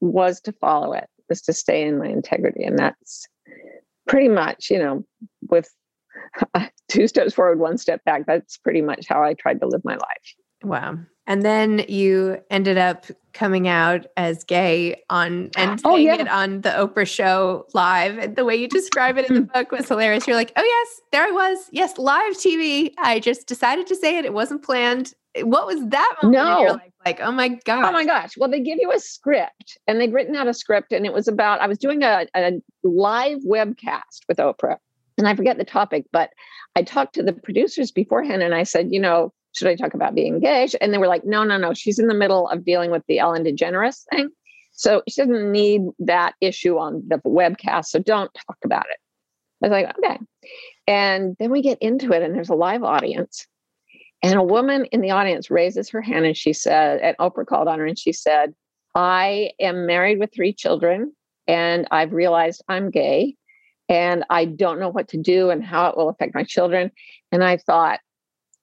was 0.00 0.40
to 0.42 0.52
follow 0.52 0.92
it, 0.92 1.06
was 1.28 1.40
to 1.42 1.52
stay 1.52 1.82
in 1.82 1.98
my 1.98 2.08
integrity. 2.08 2.64
And 2.64 2.76
that's 2.76 3.28
pretty 4.08 4.28
much, 4.28 4.70
you 4.70 4.78
know, 4.78 5.04
with 5.48 5.68
two 6.88 7.06
steps 7.06 7.32
forward, 7.32 7.60
one 7.60 7.78
step 7.78 8.04
back. 8.04 8.26
That's 8.26 8.58
pretty 8.58 8.82
much 8.82 9.06
how 9.08 9.22
I 9.22 9.34
tried 9.34 9.60
to 9.60 9.68
live 9.68 9.82
my 9.84 9.94
life. 9.94 10.34
Wow. 10.64 10.98
And 11.30 11.42
then 11.42 11.84
you 11.86 12.38
ended 12.50 12.76
up 12.76 13.06
coming 13.34 13.68
out 13.68 14.04
as 14.16 14.42
gay 14.42 15.00
on 15.10 15.50
and 15.56 15.80
oh, 15.84 15.94
saying 15.94 16.06
yeah. 16.06 16.14
it 16.16 16.28
on 16.28 16.62
the 16.62 16.70
Oprah 16.70 17.06
show 17.06 17.68
live. 17.72 18.18
And 18.18 18.34
the 18.34 18.44
way 18.44 18.56
you 18.56 18.66
describe 18.66 19.16
it 19.16 19.30
in 19.30 19.34
the 19.34 19.40
hmm. 19.42 19.52
book 19.54 19.70
was 19.70 19.86
hilarious. 19.86 20.26
You're 20.26 20.34
like, 20.34 20.50
oh 20.56 20.64
yes, 20.64 21.00
there 21.12 21.22
I 21.22 21.30
was. 21.30 21.68
Yes, 21.70 21.98
live 21.98 22.32
TV. 22.32 22.92
I 22.98 23.20
just 23.20 23.46
decided 23.46 23.86
to 23.86 23.94
say 23.94 24.18
it. 24.18 24.24
It 24.24 24.34
wasn't 24.34 24.64
planned. 24.64 25.14
What 25.42 25.68
was 25.68 25.80
that 25.90 26.16
moment 26.20 26.42
no. 26.42 26.62
Like, 26.72 26.92
like, 27.06 27.20
oh 27.20 27.30
my 27.30 27.50
God. 27.64 27.84
Oh 27.84 27.92
my 27.92 28.04
gosh. 28.04 28.36
Well, 28.36 28.50
they 28.50 28.58
give 28.58 28.78
you 28.80 28.90
a 28.90 28.98
script 28.98 29.78
and 29.86 30.00
they'd 30.00 30.12
written 30.12 30.34
out 30.34 30.48
a 30.48 30.52
script 30.52 30.90
and 30.90 31.06
it 31.06 31.12
was 31.12 31.28
about, 31.28 31.60
I 31.60 31.68
was 31.68 31.78
doing 31.78 32.02
a, 32.02 32.26
a 32.34 32.60
live 32.82 33.38
webcast 33.46 34.26
with 34.26 34.38
Oprah. 34.38 34.78
And 35.16 35.28
I 35.28 35.36
forget 35.36 35.58
the 35.58 35.64
topic, 35.64 36.06
but 36.10 36.30
I 36.74 36.82
talked 36.82 37.14
to 37.14 37.22
the 37.22 37.32
producers 37.32 37.92
beforehand 37.92 38.42
and 38.42 38.52
I 38.52 38.64
said, 38.64 38.88
you 38.90 38.98
know, 38.98 39.32
should 39.52 39.68
I 39.68 39.74
talk 39.74 39.94
about 39.94 40.14
being 40.14 40.40
gay? 40.40 40.68
And 40.80 40.92
they 40.92 40.98
were 40.98 41.08
like, 41.08 41.24
no, 41.24 41.44
no, 41.44 41.56
no. 41.56 41.74
She's 41.74 41.98
in 41.98 42.06
the 42.06 42.14
middle 42.14 42.48
of 42.48 42.64
dealing 42.64 42.90
with 42.90 43.02
the 43.08 43.18
Ellen 43.18 43.44
DeGeneres 43.44 44.04
thing. 44.10 44.30
So 44.72 45.02
she 45.08 45.20
doesn't 45.20 45.50
need 45.50 45.82
that 45.98 46.34
issue 46.40 46.78
on 46.78 47.02
the 47.06 47.18
webcast. 47.18 47.86
So 47.86 47.98
don't 47.98 48.32
talk 48.34 48.56
about 48.64 48.86
it. 48.90 48.98
I 49.62 49.68
was 49.68 49.72
like, 49.72 49.98
okay. 49.98 50.18
And 50.86 51.36
then 51.38 51.50
we 51.50 51.60
get 51.60 51.78
into 51.80 52.12
it, 52.12 52.22
and 52.22 52.34
there's 52.34 52.48
a 52.48 52.54
live 52.54 52.82
audience. 52.82 53.46
And 54.22 54.38
a 54.38 54.42
woman 54.42 54.86
in 54.86 55.00
the 55.00 55.10
audience 55.10 55.50
raises 55.50 55.88
her 55.90 56.02
hand 56.02 56.26
and 56.26 56.36
she 56.36 56.52
said, 56.52 57.00
and 57.00 57.16
Oprah 57.18 57.46
called 57.46 57.68
on 57.68 57.78
her 57.78 57.86
and 57.86 57.98
she 57.98 58.12
said, 58.12 58.54
I 58.94 59.52
am 59.58 59.86
married 59.86 60.18
with 60.18 60.32
three 60.34 60.52
children 60.52 61.14
and 61.46 61.86
I've 61.90 62.12
realized 62.12 62.62
I'm 62.68 62.90
gay 62.90 63.36
and 63.88 64.24
I 64.28 64.44
don't 64.44 64.78
know 64.78 64.90
what 64.90 65.08
to 65.08 65.16
do 65.16 65.48
and 65.50 65.64
how 65.64 65.86
it 65.86 65.96
will 65.96 66.10
affect 66.10 66.34
my 66.34 66.44
children. 66.44 66.90
And 67.32 67.42
I 67.42 67.56
thought, 67.56 68.00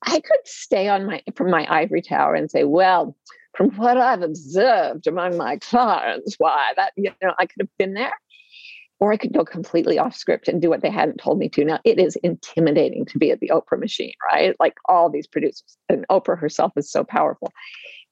I 0.03 0.19
could 0.19 0.45
stay 0.45 0.87
on 0.87 1.05
my 1.05 1.23
from 1.35 1.49
my 1.49 1.67
ivory 1.69 2.01
tower 2.01 2.35
and 2.35 2.49
say, 2.49 2.63
well, 2.63 3.15
from 3.55 3.71
what 3.71 3.97
I've 3.97 4.21
observed 4.21 5.07
among 5.07 5.37
my 5.37 5.57
clients, 5.57 6.35
why 6.37 6.73
that 6.75 6.93
you 6.95 7.11
know 7.21 7.33
I 7.39 7.45
could 7.45 7.61
have 7.61 7.77
been 7.77 7.93
there, 7.93 8.13
or 8.99 9.11
I 9.11 9.17
could 9.17 9.33
go 9.33 9.43
completely 9.43 9.97
off 9.97 10.15
script 10.15 10.47
and 10.47 10.61
do 10.61 10.69
what 10.69 10.81
they 10.81 10.89
hadn't 10.89 11.17
told 11.17 11.39
me 11.39 11.49
to. 11.49 11.65
Now 11.65 11.79
it 11.83 11.99
is 11.99 12.15
intimidating 12.17 13.05
to 13.05 13.17
be 13.17 13.31
at 13.31 13.39
the 13.39 13.51
Oprah 13.53 13.79
machine, 13.79 14.13
right? 14.31 14.55
Like 14.59 14.75
all 14.87 15.09
these 15.09 15.27
producers, 15.27 15.77
and 15.89 16.05
Oprah 16.09 16.39
herself 16.39 16.73
is 16.75 16.91
so 16.91 17.03
powerful. 17.03 17.51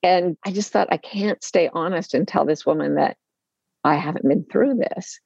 And 0.04 0.38
I 0.46 0.52
just 0.52 0.72
thought 0.72 0.88
I 0.92 0.98
can't 0.98 1.44
stay 1.44 1.70
honest 1.74 2.14
and 2.14 2.28
tell 2.28 2.46
this 2.46 2.66
woman 2.66 2.96
that 2.96 3.18
I 3.86 3.96
haven't 3.96 4.28
been 4.28 4.44
through 4.52 4.76
this. 4.76 5.20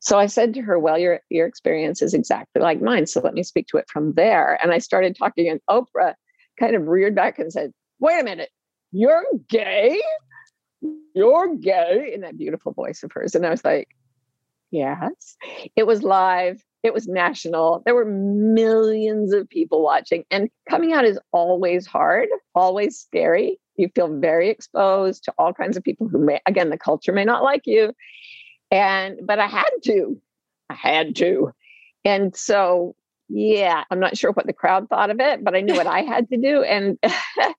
So 0.00 0.18
I 0.18 0.26
said 0.26 0.54
to 0.54 0.62
her, 0.62 0.78
Well, 0.78 0.98
your, 0.98 1.20
your 1.28 1.46
experience 1.46 2.00
is 2.00 2.14
exactly 2.14 2.62
like 2.62 2.80
mine. 2.80 3.06
So 3.06 3.20
let 3.20 3.34
me 3.34 3.42
speak 3.42 3.66
to 3.68 3.76
it 3.76 3.84
from 3.92 4.14
there. 4.14 4.58
And 4.62 4.72
I 4.72 4.78
started 4.78 5.14
talking, 5.14 5.48
and 5.48 5.60
Oprah 5.68 6.14
kind 6.58 6.74
of 6.74 6.86
reared 6.86 7.14
back 7.14 7.38
and 7.38 7.52
said, 7.52 7.70
Wait 8.00 8.18
a 8.18 8.24
minute, 8.24 8.48
you're 8.92 9.24
gay? 9.48 10.00
You're 11.14 11.54
gay? 11.56 12.12
In 12.14 12.22
that 12.22 12.38
beautiful 12.38 12.72
voice 12.72 13.02
of 13.02 13.12
hers. 13.12 13.34
And 13.34 13.44
I 13.44 13.50
was 13.50 13.64
like, 13.64 13.88
Yes. 14.70 15.36
It 15.76 15.86
was 15.86 16.02
live, 16.02 16.64
it 16.82 16.94
was 16.94 17.06
national. 17.06 17.82
There 17.84 17.94
were 17.94 18.06
millions 18.06 19.34
of 19.34 19.50
people 19.50 19.82
watching. 19.82 20.24
And 20.30 20.48
coming 20.70 20.94
out 20.94 21.04
is 21.04 21.18
always 21.30 21.86
hard, 21.86 22.28
always 22.54 22.98
scary. 22.98 23.60
You 23.78 23.88
feel 23.94 24.08
very 24.18 24.50
exposed 24.50 25.24
to 25.24 25.34
all 25.38 25.54
kinds 25.54 25.76
of 25.76 25.84
people 25.84 26.08
who 26.08 26.18
may, 26.18 26.40
again, 26.46 26.70
the 26.70 26.78
culture 26.78 27.12
may 27.12 27.24
not 27.24 27.42
like 27.42 27.62
you. 27.64 27.94
And, 28.70 29.18
but 29.24 29.38
I 29.38 29.46
had 29.46 29.70
to, 29.84 30.20
I 30.68 30.74
had 30.74 31.16
to. 31.16 31.52
And 32.04 32.36
so, 32.36 32.94
yeah, 33.28 33.84
I'm 33.90 34.00
not 34.00 34.16
sure 34.16 34.32
what 34.32 34.46
the 34.46 34.52
crowd 34.52 34.88
thought 34.88 35.10
of 35.10 35.20
it, 35.20 35.44
but 35.44 35.54
I 35.54 35.60
knew 35.60 35.74
what 35.74 35.86
I 35.86 36.02
had 36.02 36.28
to 36.30 36.36
do. 36.36 36.62
And 36.62 36.98
it 37.02 37.54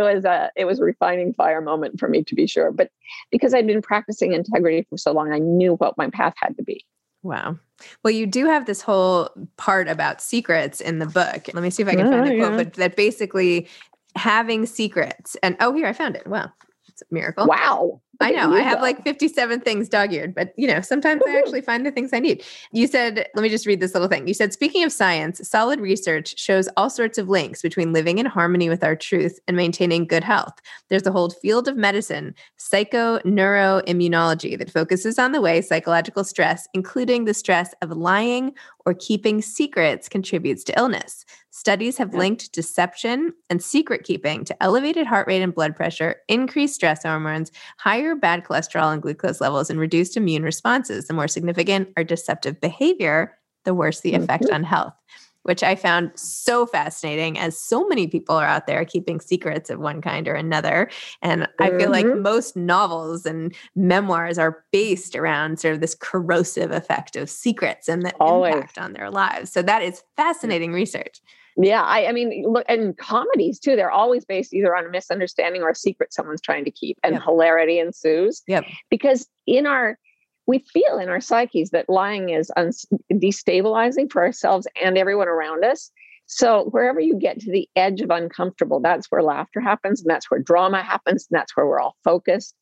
was 0.00 0.24
a, 0.24 0.50
it 0.56 0.64
was 0.64 0.78
a 0.78 0.84
refining 0.84 1.34
fire 1.34 1.60
moment 1.60 1.98
for 1.98 2.08
me 2.08 2.22
to 2.24 2.34
be 2.34 2.46
sure. 2.46 2.70
But 2.70 2.90
because 3.30 3.54
I'd 3.54 3.66
been 3.66 3.82
practicing 3.82 4.32
integrity 4.32 4.86
for 4.88 4.96
so 4.96 5.12
long, 5.12 5.32
I 5.32 5.38
knew 5.38 5.74
what 5.74 5.98
my 5.98 6.08
path 6.10 6.34
had 6.36 6.56
to 6.56 6.62
be. 6.62 6.84
Wow. 7.22 7.58
Well, 8.02 8.12
you 8.12 8.26
do 8.26 8.46
have 8.46 8.66
this 8.66 8.80
whole 8.80 9.30
part 9.56 9.88
about 9.88 10.20
secrets 10.20 10.80
in 10.80 10.98
the 11.00 11.06
book. 11.06 11.48
Let 11.52 11.62
me 11.62 11.70
see 11.70 11.82
if 11.82 11.88
I 11.88 11.94
can 11.94 12.06
oh, 12.06 12.10
find 12.10 12.28
oh, 12.28 12.34
a 12.34 12.38
quote, 12.38 12.56
but 12.56 12.74
that 12.74 12.96
basically 12.96 13.68
having 14.16 14.66
secrets. 14.66 15.36
And 15.42 15.56
oh, 15.60 15.72
here 15.74 15.86
I 15.86 15.92
found 15.92 16.16
it. 16.16 16.26
Wow. 16.26 16.52
It's 16.88 17.02
a 17.02 17.06
miracle. 17.10 17.46
Wow. 17.46 18.00
I 18.20 18.30
know. 18.30 18.52
I 18.52 18.60
have 18.60 18.80
like 18.80 19.02
57 19.02 19.60
things 19.60 19.88
dog 19.88 20.12
eared, 20.12 20.34
but 20.34 20.52
you 20.56 20.66
know, 20.66 20.80
sometimes 20.80 21.22
I 21.26 21.36
actually 21.38 21.60
find 21.60 21.84
the 21.84 21.90
things 21.90 22.12
I 22.12 22.18
need. 22.18 22.44
You 22.72 22.86
said, 22.86 23.28
let 23.34 23.42
me 23.42 23.48
just 23.48 23.66
read 23.66 23.80
this 23.80 23.94
little 23.94 24.08
thing. 24.08 24.26
You 24.26 24.34
said, 24.34 24.52
speaking 24.52 24.84
of 24.84 24.92
science, 24.92 25.40
solid 25.48 25.80
research 25.80 26.38
shows 26.38 26.68
all 26.76 26.90
sorts 26.90 27.18
of 27.18 27.28
links 27.28 27.62
between 27.62 27.92
living 27.92 28.18
in 28.18 28.26
harmony 28.26 28.68
with 28.68 28.84
our 28.84 28.96
truth 28.96 29.38
and 29.46 29.56
maintaining 29.56 30.06
good 30.06 30.24
health. 30.24 30.54
There's 30.88 31.06
a 31.06 31.12
whole 31.12 31.30
field 31.30 31.68
of 31.68 31.76
medicine, 31.76 32.34
psychoneuroimmunology, 32.58 34.56
that 34.58 34.70
focuses 34.70 35.18
on 35.18 35.32
the 35.32 35.40
way 35.40 35.60
psychological 35.60 36.24
stress, 36.24 36.68
including 36.74 37.24
the 37.24 37.34
stress 37.34 37.74
of 37.82 37.90
lying 37.90 38.52
or 38.84 38.94
keeping 38.94 39.42
secrets, 39.42 40.08
contributes 40.08 40.62
to 40.64 40.78
illness. 40.78 41.24
Studies 41.50 41.96
have 41.96 42.12
linked 42.14 42.52
deception 42.52 43.32
and 43.48 43.62
secret 43.62 44.04
keeping 44.04 44.44
to 44.44 44.62
elevated 44.62 45.06
heart 45.06 45.26
rate 45.26 45.40
and 45.42 45.54
blood 45.54 45.74
pressure, 45.74 46.16
increased 46.28 46.74
stress 46.74 47.02
hormones, 47.02 47.50
higher 47.78 48.05
bad 48.14 48.44
cholesterol 48.44 48.92
and 48.92 49.02
glucose 49.02 49.40
levels, 49.40 49.70
and 49.70 49.80
reduced 49.80 50.16
immune 50.16 50.42
responses. 50.42 51.06
The 51.06 51.14
more 51.14 51.28
significant 51.28 51.88
our 51.96 52.04
deceptive 52.04 52.60
behavior, 52.60 53.36
the 53.64 53.74
worse 53.74 54.00
the 54.00 54.14
effect 54.14 54.44
mm-hmm. 54.44 54.54
on 54.54 54.64
health, 54.64 54.94
which 55.42 55.62
I 55.62 55.74
found 55.74 56.12
so 56.14 56.66
fascinating 56.66 57.38
as 57.38 57.58
so 57.58 57.86
many 57.88 58.06
people 58.06 58.36
are 58.36 58.46
out 58.46 58.66
there 58.66 58.84
keeping 58.84 59.20
secrets 59.20 59.70
of 59.70 59.80
one 59.80 60.00
kind 60.00 60.28
or 60.28 60.34
another. 60.34 60.90
And. 61.22 61.48
I 61.58 61.70
feel 61.70 61.90
like 61.90 62.06
mm-hmm. 62.06 62.22
most 62.22 62.56
novels 62.56 63.26
and 63.26 63.54
memoirs 63.74 64.38
are 64.38 64.64
based 64.70 65.16
around 65.16 65.58
sort 65.58 65.74
of 65.74 65.80
this 65.80 65.96
corrosive 65.98 66.70
effect 66.70 67.16
of 67.16 67.28
secrets 67.28 67.88
and 67.88 68.04
the 68.04 68.12
Always. 68.20 68.54
impact 68.54 68.78
on 68.78 68.92
their 68.92 69.10
lives. 69.10 69.50
So 69.50 69.62
that 69.62 69.82
is 69.82 70.04
fascinating 70.16 70.72
research. 70.72 71.20
Yeah, 71.58 71.82
I, 71.82 72.06
I 72.06 72.12
mean, 72.12 72.44
look, 72.46 72.66
and 72.68 72.96
comedies 72.98 73.58
too, 73.58 73.76
they're 73.76 73.90
always 73.90 74.24
based 74.24 74.52
either 74.52 74.76
on 74.76 74.84
a 74.84 74.90
misunderstanding 74.90 75.62
or 75.62 75.70
a 75.70 75.74
secret 75.74 76.12
someone's 76.12 76.42
trying 76.42 76.64
to 76.64 76.70
keep, 76.70 76.98
and 77.02 77.14
yep. 77.14 77.22
hilarity 77.22 77.78
ensues. 77.78 78.42
Yep. 78.46 78.64
Because 78.90 79.26
in 79.46 79.66
our 79.66 79.98
we 80.46 80.60
feel 80.72 80.98
in 80.98 81.08
our 81.08 81.20
psyches 81.20 81.70
that 81.70 81.88
lying 81.88 82.30
is 82.30 82.50
un- 82.56 82.70
destabilizing 83.12 84.10
for 84.10 84.22
ourselves 84.22 84.66
and 84.80 84.96
everyone 84.96 85.28
around 85.28 85.64
us. 85.64 85.90
So 86.26 86.68
wherever 86.70 87.00
you 87.00 87.16
get 87.18 87.40
to 87.40 87.50
the 87.50 87.68
edge 87.76 88.00
of 88.00 88.10
uncomfortable, 88.10 88.80
that's 88.80 89.06
where 89.10 89.22
laughter 89.22 89.60
happens, 89.60 90.00
and 90.00 90.10
that's 90.10 90.30
where 90.30 90.40
drama 90.40 90.82
happens, 90.82 91.26
and 91.30 91.38
that's 91.38 91.56
where 91.56 91.66
we're 91.66 91.80
all 91.80 91.96
focused. 92.04 92.54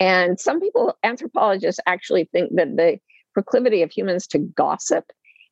And 0.00 0.38
some 0.40 0.60
people, 0.60 0.96
anthropologists, 1.04 1.80
actually 1.86 2.28
think 2.32 2.52
that 2.56 2.76
the 2.76 2.98
proclivity 3.32 3.82
of 3.82 3.90
humans 3.90 4.26
to 4.28 4.38
gossip 4.38 5.04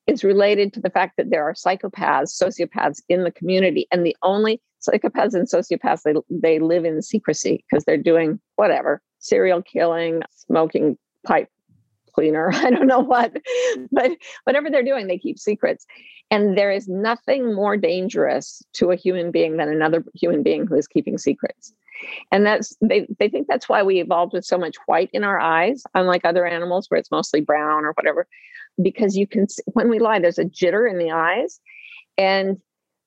is 0.07 0.25
related 0.25 0.73
to 0.73 0.81
the 0.81 0.91
fact 0.91 1.17
that 1.17 1.31
there 1.31 1.45
are 1.45 1.55
psychopaths, 1.55 2.41
sociopaths 2.43 3.03
in 3.09 3.25
the 3.25 3.31
community, 3.31 3.87
and 3.91 4.05
the 4.05 4.17
only 4.23 4.61
psychopaths 4.87 5.35
and 5.35 5.49
sociopaths 5.49 6.03
they 6.03 6.15
they 6.31 6.59
live 6.59 6.85
in 6.85 7.01
secrecy 7.01 7.65
because 7.69 7.85
they're 7.85 7.97
doing 7.97 8.39
whatever 8.57 9.01
serial 9.25 9.63
killing, 9.63 10.23
smoking 10.31 10.99
pipe 11.27 11.49
cleaner, 12.15 12.51
I 12.55 12.71
don't 12.71 12.87
know 12.87 13.01
what, 13.01 13.37
but 13.91 14.13
whatever 14.45 14.71
they're 14.71 14.85
doing, 14.85 15.07
they 15.07 15.19
keep 15.19 15.39
secrets. 15.39 15.87
And 16.31 16.57
there 16.57 16.71
is 16.71 16.89
nothing 16.89 17.55
more 17.55 17.77
dangerous 17.77 18.63
to 18.75 18.91
a 18.91 18.97
human 18.97 19.31
being 19.31 19.57
than 19.57 19.69
another 19.69 20.05
human 20.15 20.43
being 20.43 20.67
who 20.67 20.75
is 20.75 20.87
keeping 20.87 21.19
secrets. 21.19 21.73
And 22.33 22.45
that's 22.45 22.77
they 22.81 23.07
they 23.19 23.29
think 23.29 23.47
that's 23.47 23.69
why 23.69 23.83
we 23.83 24.01
evolved 24.01 24.33
with 24.33 24.45
so 24.45 24.59
much 24.59 24.77
white 24.87 25.11
in 25.13 25.23
our 25.23 25.39
eyes, 25.39 25.85
unlike 25.95 26.25
other 26.25 26.47
animals 26.47 26.87
where 26.89 26.99
it's 26.99 27.11
mostly 27.11 27.41
brown 27.41 27.85
or 27.85 27.93
whatever. 27.93 28.27
Because 28.83 29.17
you 29.17 29.27
can 29.27 29.47
when 29.67 29.89
we 29.89 29.99
lie, 29.99 30.19
there's 30.19 30.39
a 30.39 30.45
jitter 30.45 30.91
in 30.91 30.99
the 30.99 31.11
eyes, 31.11 31.61
and 32.19 32.61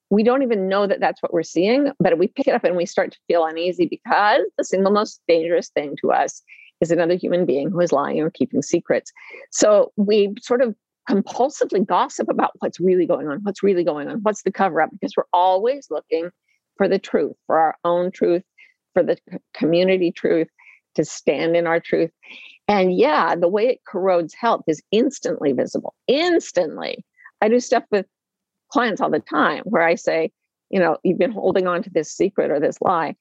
we 0.09 0.23
don't 0.23 0.43
even 0.43 0.69
know 0.69 0.87
that 0.87 0.99
that's 0.99 1.21
what 1.21 1.33
we're 1.33 1.43
seeing, 1.43 1.91
but 1.99 2.17
we 2.17 2.27
pick 2.27 2.47
it 2.47 2.53
up 2.53 2.63
and 2.63 2.77
we 2.77 2.85
start 2.85 3.11
to 3.11 3.19
feel 3.27 3.45
uneasy 3.45 3.85
because 3.85 4.41
the 4.57 4.63
single 4.63 4.91
most 4.91 5.21
dangerous 5.27 5.69
thing 5.69 5.95
to 6.01 6.11
us 6.11 6.41
is 6.79 6.91
another 6.91 7.15
human 7.15 7.45
being 7.45 7.69
who 7.69 7.81
is 7.81 7.91
lying 7.91 8.21
or 8.21 8.29
keeping 8.29 8.61
secrets. 8.61 9.11
So 9.51 9.91
we 9.97 10.33
sort 10.41 10.61
of 10.61 10.75
compulsively 11.09 11.85
gossip 11.85 12.29
about 12.29 12.51
what's 12.59 12.79
really 12.79 13.05
going 13.05 13.27
on, 13.27 13.39
what's 13.43 13.63
really 13.63 13.83
going 13.83 14.07
on, 14.07 14.19
what's 14.21 14.43
the 14.43 14.51
cover 14.51 14.81
up, 14.81 14.91
because 14.91 15.13
we're 15.17 15.23
always 15.33 15.87
looking 15.89 16.29
for 16.77 16.87
the 16.87 16.99
truth, 16.99 17.35
for 17.45 17.57
our 17.57 17.75
own 17.83 18.11
truth, 18.11 18.43
for 18.93 19.03
the 19.03 19.17
community 19.53 20.11
truth, 20.11 20.47
to 20.95 21.03
stand 21.03 21.55
in 21.55 21.67
our 21.67 21.79
truth. 21.79 22.11
And 22.67 22.97
yeah, 22.97 23.35
the 23.35 23.47
way 23.47 23.67
it 23.67 23.79
corrodes 23.87 24.33
health 24.33 24.63
is 24.67 24.81
instantly 24.91 25.53
visible, 25.53 25.95
instantly. 26.07 27.05
I 27.41 27.49
do 27.49 27.59
stuff 27.59 27.83
with 27.91 28.05
clients 28.71 28.99
all 28.99 29.09
the 29.09 29.19
time 29.19 29.63
where 29.65 29.83
I 29.83 29.95
say, 29.95 30.31
you 30.69 30.79
know, 30.79 30.97
you've 31.03 31.19
been 31.19 31.31
holding 31.31 31.67
on 31.67 31.81
to 31.83 31.89
this 31.89 32.11
secret 32.11 32.51
or 32.51 32.59
this 32.59 32.81
lie, 32.81 33.15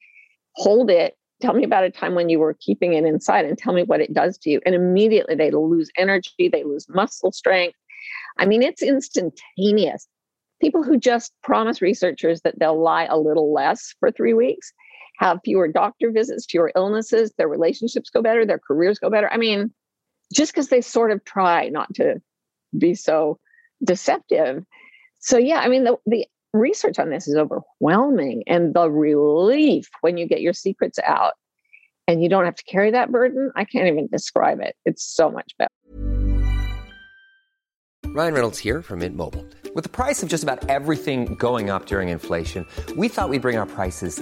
hold 0.55 0.89
it. 0.89 1.15
Tell 1.41 1.53
me 1.53 1.63
about 1.63 1.83
a 1.83 1.91
time 1.91 2.15
when 2.15 2.29
you 2.29 2.39
were 2.39 2.57
keeping 2.59 2.93
it 2.93 3.05
inside 3.05 3.45
and 3.45 3.57
tell 3.57 3.73
me 3.73 3.83
what 3.83 4.01
it 4.01 4.13
does 4.13 4.37
to 4.39 4.49
you. 4.49 4.59
And 4.65 4.75
immediately 4.75 5.35
they 5.35 5.51
lose 5.51 5.89
energy, 5.97 6.49
they 6.51 6.63
lose 6.63 6.87
muscle 6.89 7.31
strength. 7.31 7.77
I 8.37 8.45
mean, 8.45 8.63
it's 8.63 8.81
instantaneous. 8.81 10.07
People 10.59 10.83
who 10.83 10.97
just 10.97 11.31
promise 11.43 11.81
researchers 11.81 12.41
that 12.41 12.59
they'll 12.59 12.81
lie 12.81 13.05
a 13.05 13.17
little 13.17 13.53
less 13.53 13.93
for 13.99 14.11
three 14.11 14.33
weeks 14.33 14.73
have 15.17 15.39
fewer 15.43 15.67
doctor 15.67 16.11
visits, 16.11 16.45
fewer 16.49 16.71
illnesses, 16.75 17.31
their 17.37 17.47
relationships 17.47 18.09
go 18.09 18.21
better, 18.21 18.45
their 18.45 18.59
careers 18.59 18.99
go 18.99 19.09
better. 19.09 19.29
I 19.31 19.37
mean, 19.37 19.73
just 20.33 20.51
because 20.51 20.69
they 20.69 20.81
sort 20.81 21.11
of 21.11 21.23
try 21.25 21.69
not 21.69 21.93
to 21.95 22.21
be 22.77 22.95
so 22.95 23.39
deceptive. 23.83 24.63
So, 25.19 25.37
yeah, 25.37 25.59
I 25.59 25.69
mean, 25.69 25.83
the, 25.83 25.97
the 26.05 26.27
research 26.53 26.99
on 26.99 27.09
this 27.09 27.27
is 27.27 27.35
overwhelming. 27.35 28.43
And 28.47 28.73
the 28.73 28.89
relief 28.89 29.89
when 30.01 30.17
you 30.17 30.27
get 30.27 30.41
your 30.41 30.53
secrets 30.53 30.99
out 31.03 31.33
and 32.07 32.21
you 32.21 32.29
don't 32.29 32.45
have 32.45 32.55
to 32.55 32.63
carry 32.63 32.91
that 32.91 33.11
burden, 33.11 33.51
I 33.55 33.65
can't 33.65 33.87
even 33.87 34.07
describe 34.07 34.59
it. 34.61 34.75
It's 34.85 35.03
so 35.03 35.31
much 35.31 35.51
better. 35.57 35.71
Ryan 38.05 38.33
Reynolds 38.33 38.57
here 38.59 38.81
from 38.81 38.99
Mint 38.99 39.15
Mobile. 39.15 39.45
With 39.75 39.83
the 39.83 39.89
price 39.89 40.23
of 40.23 40.29
just 40.29 40.43
about 40.43 40.69
everything 40.69 41.35
going 41.35 41.69
up 41.69 41.85
during 41.87 42.09
inflation, 42.09 42.65
we 42.95 43.09
thought 43.09 43.29
we'd 43.29 43.41
bring 43.41 43.57
our 43.57 43.65
prices 43.65 44.21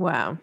Wow. 0.00 0.38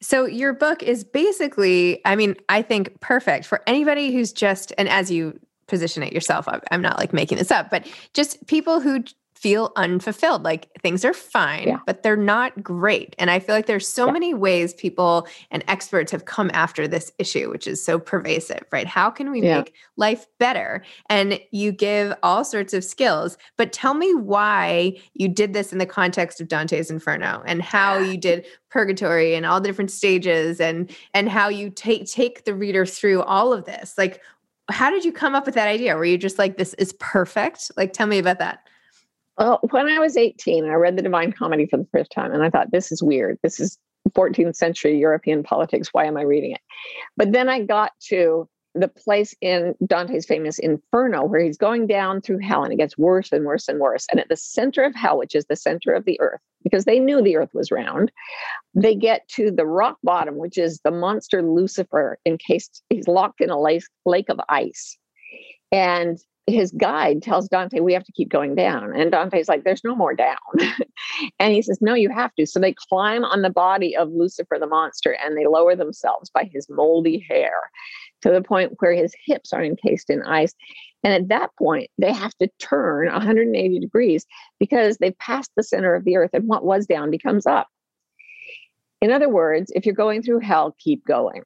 So 0.00 0.26
your 0.26 0.52
book 0.52 0.84
is 0.84 1.02
basically, 1.02 2.00
I 2.06 2.14
mean, 2.14 2.36
I 2.48 2.62
think 2.62 3.00
perfect 3.00 3.44
for 3.44 3.60
anybody 3.66 4.12
who's 4.12 4.32
just, 4.32 4.72
and 4.78 4.88
as 4.88 5.10
you 5.10 5.38
position 5.66 6.04
it 6.04 6.12
yourself, 6.12 6.46
I'm- 6.46 6.80
not 6.80 6.96
like 6.98 7.12
making 7.12 7.38
this 7.38 7.50
up, 7.50 7.70
but 7.70 7.86
just 8.14 8.46
people 8.46 8.78
who 8.80 9.02
feel 9.40 9.72
unfulfilled. 9.76 10.42
Like 10.42 10.68
things 10.82 11.04
are 11.04 11.14
fine, 11.14 11.68
Yeah. 11.68 11.78
but 11.86 12.02
they're 12.02 12.16
not 12.16 12.62
great. 12.62 13.14
And 13.18 13.30
I 13.30 13.38
feel 13.38 13.54
like 13.54 13.66
there's 13.66 13.86
so 13.86 14.06
Yeah. 14.06 14.12
many 14.12 14.34
ways 14.34 14.74
people 14.74 15.26
and 15.50 15.62
experts 15.68 16.10
have 16.12 16.24
come 16.24 16.50
after 16.52 16.88
this 16.88 17.12
issue, 17.18 17.50
which 17.50 17.66
is 17.66 17.84
so 17.84 17.98
pervasive, 17.98 18.62
right? 18.72 18.86
How 18.86 19.10
can 19.10 19.30
we 19.30 19.40
Yeah. 19.42 19.58
make 19.58 19.74
life 19.96 20.26
better? 20.38 20.82
And 21.08 21.40
you 21.52 21.70
give 21.72 22.14
all 22.22 22.44
sorts 22.44 22.74
of 22.74 22.84
skills, 22.84 23.38
but 23.56 23.72
tell 23.72 23.94
me 23.94 24.12
why 24.14 24.96
you 25.14 25.28
did 25.28 25.52
this 25.52 25.72
in 25.72 25.78
the 25.78 25.86
context 25.86 26.40
of 26.40 26.48
Dante's 26.48 26.90
Inferno 26.90 27.42
and 27.46 27.62
how 27.62 27.98
you 27.98 28.16
did 28.28 28.44
purgatory 28.70 29.34
and 29.34 29.46
all 29.46 29.60
the 29.60 29.68
different 29.68 29.90
stages 29.90 30.60
and 30.60 30.90
and 31.14 31.28
how 31.28 31.48
you 31.48 31.70
take 31.70 32.06
take 32.10 32.44
the 32.44 32.54
reader 32.54 32.84
through 32.84 33.22
all 33.22 33.52
of 33.52 33.64
this. 33.64 33.94
Like 33.96 34.20
how 34.70 34.90
did 34.90 35.02
you 35.04 35.12
come 35.12 35.34
up 35.34 35.46
with 35.46 35.54
that 35.54 35.68
idea? 35.68 35.96
Were 35.96 36.04
you 36.04 36.18
just 36.18 36.38
like 36.38 36.58
this 36.58 36.74
is 36.74 36.92
perfect? 36.94 37.70
Like 37.76 37.92
tell 37.94 38.06
me 38.06 38.18
about 38.18 38.38
that. 38.40 38.68
Well, 39.38 39.60
when 39.70 39.88
I 39.88 40.00
was 40.00 40.16
18, 40.16 40.64
I 40.64 40.74
read 40.74 40.96
the 40.96 41.02
Divine 41.02 41.32
Comedy 41.32 41.66
for 41.66 41.76
the 41.76 41.86
first 41.92 42.10
time, 42.10 42.32
and 42.32 42.42
I 42.42 42.50
thought, 42.50 42.72
this 42.72 42.90
is 42.90 43.02
weird. 43.02 43.38
This 43.42 43.60
is 43.60 43.78
14th 44.10 44.56
century 44.56 44.98
European 44.98 45.42
politics. 45.42 45.88
Why 45.92 46.06
am 46.06 46.16
I 46.16 46.22
reading 46.22 46.52
it? 46.52 46.60
But 47.16 47.32
then 47.32 47.48
I 47.48 47.62
got 47.62 47.92
to 48.08 48.48
the 48.74 48.88
place 48.88 49.34
in 49.40 49.74
Dante's 49.86 50.26
famous 50.26 50.58
Inferno 50.58 51.24
where 51.24 51.40
he's 51.40 51.56
going 51.56 51.86
down 51.86 52.20
through 52.20 52.38
hell 52.38 52.62
and 52.62 52.72
it 52.72 52.76
gets 52.76 52.98
worse 52.98 53.32
and 53.32 53.44
worse 53.44 53.68
and 53.68 53.80
worse. 53.80 54.06
And 54.10 54.20
at 54.20 54.28
the 54.28 54.36
center 54.36 54.82
of 54.82 54.94
hell, 54.94 55.18
which 55.18 55.34
is 55.34 55.46
the 55.46 55.56
center 55.56 55.92
of 55.92 56.04
the 56.04 56.20
earth, 56.20 56.40
because 56.62 56.84
they 56.84 56.98
knew 56.98 57.22
the 57.22 57.36
earth 57.36 57.50
was 57.54 57.70
round, 57.70 58.12
they 58.74 58.94
get 58.94 59.26
to 59.30 59.50
the 59.50 59.66
rock 59.66 59.98
bottom, 60.02 60.36
which 60.36 60.58
is 60.58 60.80
the 60.84 60.90
monster 60.90 61.42
Lucifer, 61.42 62.18
encased, 62.26 62.82
he's 62.90 63.08
locked 63.08 63.40
in 63.40 63.50
a 63.50 63.60
lake, 63.60 63.84
lake 64.04 64.28
of 64.28 64.40
ice. 64.48 64.96
And 65.72 66.18
his 66.48 66.72
guide 66.72 67.22
tells 67.22 67.48
Dante, 67.48 67.80
we 67.80 67.92
have 67.92 68.04
to 68.04 68.12
keep 68.12 68.28
going 68.28 68.54
down. 68.54 68.94
And 68.98 69.12
Dante's 69.12 69.48
like, 69.48 69.64
there's 69.64 69.84
no 69.84 69.94
more 69.94 70.14
down. 70.14 70.36
and 71.38 71.52
he 71.52 71.62
says, 71.62 71.78
no, 71.80 71.94
you 71.94 72.10
have 72.10 72.34
to. 72.36 72.46
So 72.46 72.58
they 72.58 72.74
climb 72.88 73.24
on 73.24 73.42
the 73.42 73.50
body 73.50 73.96
of 73.96 74.10
Lucifer, 74.10 74.56
the 74.58 74.66
monster, 74.66 75.16
and 75.24 75.36
they 75.36 75.46
lower 75.46 75.76
themselves 75.76 76.30
by 76.30 76.48
his 76.52 76.66
moldy 76.70 77.24
hair 77.28 77.52
to 78.22 78.30
the 78.30 78.42
point 78.42 78.72
where 78.78 78.92
his 78.92 79.14
hips 79.26 79.52
are 79.52 79.62
encased 79.62 80.10
in 80.10 80.22
ice. 80.22 80.54
And 81.04 81.12
at 81.12 81.28
that 81.28 81.50
point, 81.56 81.90
they 81.98 82.12
have 82.12 82.34
to 82.36 82.48
turn 82.58 83.12
180 83.12 83.78
degrees 83.78 84.26
because 84.58 84.96
they've 84.96 85.18
passed 85.18 85.52
the 85.56 85.62
center 85.62 85.94
of 85.94 86.04
the 86.04 86.16
earth 86.16 86.30
and 86.32 86.48
what 86.48 86.64
was 86.64 86.86
down 86.86 87.10
becomes 87.10 87.46
up. 87.46 87.68
In 89.00 89.12
other 89.12 89.28
words, 89.28 89.70
if 89.76 89.86
you're 89.86 89.94
going 89.94 90.22
through 90.22 90.40
hell, 90.40 90.74
keep 90.78 91.04
going. 91.04 91.42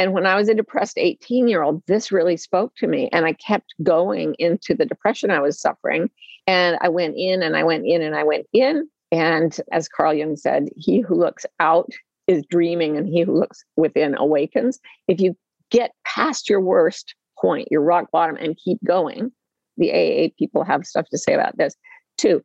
And 0.00 0.14
when 0.14 0.24
I 0.24 0.34
was 0.34 0.48
a 0.48 0.54
depressed 0.54 0.96
18 0.96 1.46
year 1.46 1.62
old, 1.62 1.82
this 1.86 2.10
really 2.10 2.38
spoke 2.38 2.74
to 2.76 2.86
me. 2.86 3.10
And 3.12 3.26
I 3.26 3.34
kept 3.34 3.74
going 3.82 4.34
into 4.38 4.74
the 4.74 4.86
depression 4.86 5.30
I 5.30 5.40
was 5.40 5.60
suffering. 5.60 6.08
And 6.46 6.78
I 6.80 6.88
went 6.88 7.16
in 7.18 7.42
and 7.42 7.54
I 7.54 7.64
went 7.64 7.84
in 7.86 8.00
and 8.00 8.16
I 8.16 8.24
went 8.24 8.46
in. 8.54 8.88
And 9.12 9.60
as 9.72 9.90
Carl 9.90 10.14
Jung 10.14 10.36
said, 10.36 10.70
he 10.74 11.00
who 11.00 11.14
looks 11.14 11.44
out 11.60 11.90
is 12.26 12.46
dreaming 12.48 12.96
and 12.96 13.06
he 13.06 13.20
who 13.20 13.38
looks 13.38 13.62
within 13.76 14.16
awakens. 14.16 14.80
If 15.06 15.20
you 15.20 15.36
get 15.70 15.92
past 16.06 16.48
your 16.48 16.62
worst 16.62 17.14
point, 17.38 17.68
your 17.70 17.82
rock 17.82 18.10
bottom, 18.10 18.36
and 18.36 18.56
keep 18.56 18.78
going, 18.82 19.30
the 19.76 19.92
AA 19.92 20.30
people 20.38 20.64
have 20.64 20.86
stuff 20.86 21.10
to 21.10 21.18
say 21.18 21.34
about 21.34 21.58
this 21.58 21.74
too. 22.16 22.42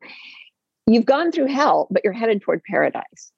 You've 0.88 1.06
gone 1.06 1.32
through 1.32 1.48
hell, 1.48 1.88
but 1.90 2.02
you're 2.04 2.12
headed 2.12 2.42
toward 2.42 2.64
paradise. 2.70 3.32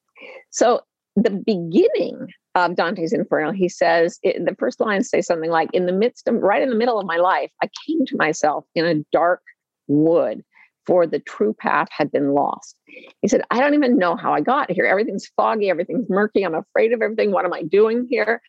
So 0.49 0.81
the 1.17 1.31
beginning 1.31 2.27
of 2.53 2.75
Dante's 2.75 3.11
Inferno, 3.11 3.51
he 3.51 3.67
says, 3.67 4.19
it, 4.21 4.45
the 4.45 4.55
first 4.55 4.79
lines 4.79 5.09
say 5.09 5.21
something 5.21 5.49
like, 5.49 5.69
in 5.73 5.87
the 5.87 5.91
midst 5.91 6.27
of, 6.27 6.35
right 6.35 6.61
in 6.61 6.69
the 6.69 6.75
middle 6.75 6.99
of 6.99 7.07
my 7.07 7.17
life, 7.17 7.51
I 7.61 7.69
came 7.87 8.05
to 8.05 8.17
myself 8.17 8.65
in 8.75 8.85
a 8.85 9.03
dark 9.11 9.41
wood, 9.87 10.43
for 10.85 11.07
the 11.07 11.19
true 11.19 11.55
path 11.59 11.87
had 11.91 12.11
been 12.11 12.33
lost. 12.33 12.77
He 13.21 13.27
said, 13.27 13.41
I 13.49 13.59
don't 13.59 13.73
even 13.73 13.97
know 13.97 14.15
how 14.15 14.31
I 14.31 14.41
got 14.41 14.71
here. 14.71 14.85
Everything's 14.85 15.27
foggy, 15.35 15.69
everything's 15.69 16.07
murky. 16.07 16.43
I'm 16.43 16.55
afraid 16.55 16.93
of 16.93 17.01
everything. 17.01 17.31
What 17.31 17.45
am 17.45 17.53
I 17.53 17.63
doing 17.63 18.07
here? 18.09 18.41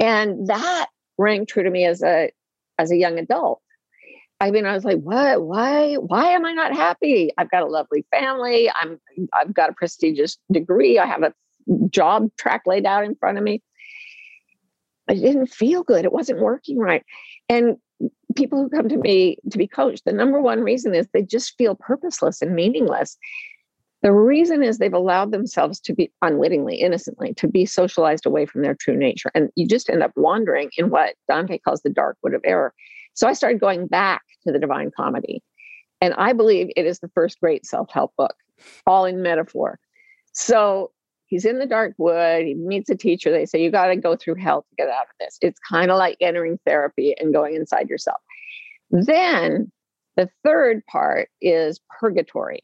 And 0.00 0.48
that 0.48 0.86
rang 1.18 1.46
true 1.46 1.62
to 1.62 1.70
me 1.70 1.84
as 1.84 2.02
a 2.02 2.30
as 2.78 2.90
a 2.90 2.96
young 2.96 3.18
adult. 3.18 3.60
I 4.40 4.50
mean, 4.50 4.66
I 4.66 4.74
was 4.74 4.84
like, 4.84 4.98
what? 4.98 5.42
Why? 5.42 5.94
Why 5.94 6.30
am 6.30 6.44
I 6.44 6.52
not 6.52 6.74
happy? 6.74 7.30
I've 7.38 7.50
got 7.50 7.62
a 7.62 7.66
lovely 7.66 8.04
family. 8.10 8.68
I'm 8.80 8.98
I've 9.32 9.54
got 9.54 9.70
a 9.70 9.74
prestigious 9.74 10.38
degree. 10.50 10.98
I 10.98 11.06
have 11.06 11.22
a 11.22 11.32
job 11.90 12.28
track 12.38 12.62
laid 12.66 12.86
out 12.86 13.04
in 13.04 13.14
front 13.14 13.38
of 13.38 13.44
me. 13.44 13.62
I 15.08 15.14
didn't 15.14 15.48
feel 15.48 15.82
good. 15.82 16.04
It 16.04 16.12
wasn't 16.12 16.40
working 16.40 16.78
right. 16.78 17.04
And 17.48 17.76
people 18.36 18.62
who 18.62 18.68
come 18.68 18.88
to 18.88 18.96
me 18.96 19.36
to 19.50 19.58
be 19.58 19.66
coached, 19.66 20.04
the 20.04 20.12
number 20.12 20.40
one 20.40 20.60
reason 20.60 20.94
is 20.94 21.06
they 21.12 21.22
just 21.22 21.56
feel 21.58 21.74
purposeless 21.74 22.42
and 22.42 22.54
meaningless. 22.54 23.16
The 24.02 24.12
reason 24.12 24.62
is 24.64 24.78
they've 24.78 24.92
allowed 24.92 25.30
themselves 25.30 25.78
to 25.80 25.94
be 25.94 26.10
unwittingly, 26.22 26.76
innocently, 26.76 27.34
to 27.34 27.46
be 27.46 27.64
socialized 27.64 28.26
away 28.26 28.46
from 28.46 28.62
their 28.62 28.74
true 28.74 28.96
nature. 28.96 29.30
And 29.34 29.50
you 29.54 29.66
just 29.66 29.88
end 29.88 30.02
up 30.02 30.12
wandering 30.16 30.70
in 30.76 30.90
what 30.90 31.14
Dante 31.28 31.58
calls 31.58 31.82
the 31.82 31.90
dark 31.90 32.16
wood 32.22 32.34
of 32.34 32.40
error. 32.44 32.74
So 33.14 33.28
I 33.28 33.32
started 33.32 33.60
going 33.60 33.86
back 33.86 34.22
to 34.44 34.52
the 34.52 34.58
Divine 34.58 34.90
Comedy. 34.96 35.42
And 36.00 36.14
I 36.14 36.32
believe 36.32 36.68
it 36.76 36.84
is 36.84 36.98
the 36.98 37.10
first 37.14 37.38
great 37.38 37.64
self 37.64 37.90
help 37.92 38.12
book, 38.16 38.34
all 38.86 39.04
in 39.04 39.22
metaphor. 39.22 39.78
So 40.32 40.90
he's 41.32 41.46
in 41.46 41.58
the 41.58 41.66
dark 41.66 41.94
wood. 41.96 42.44
He 42.44 42.52
meets 42.52 42.90
a 42.90 42.94
teacher. 42.94 43.32
They 43.32 43.46
say, 43.46 43.62
You 43.62 43.70
got 43.70 43.86
to 43.86 43.96
go 43.96 44.16
through 44.16 44.34
hell 44.34 44.66
to 44.68 44.76
get 44.76 44.88
out 44.90 45.04
of 45.04 45.16
this. 45.18 45.38
It's 45.40 45.58
kind 45.60 45.90
of 45.90 45.96
like 45.96 46.18
entering 46.20 46.58
therapy 46.66 47.14
and 47.18 47.32
going 47.32 47.54
inside 47.54 47.88
yourself. 47.88 48.20
Then 48.90 49.72
the 50.18 50.28
third 50.44 50.84
part 50.84 51.30
is 51.40 51.80
purgatory. 51.98 52.60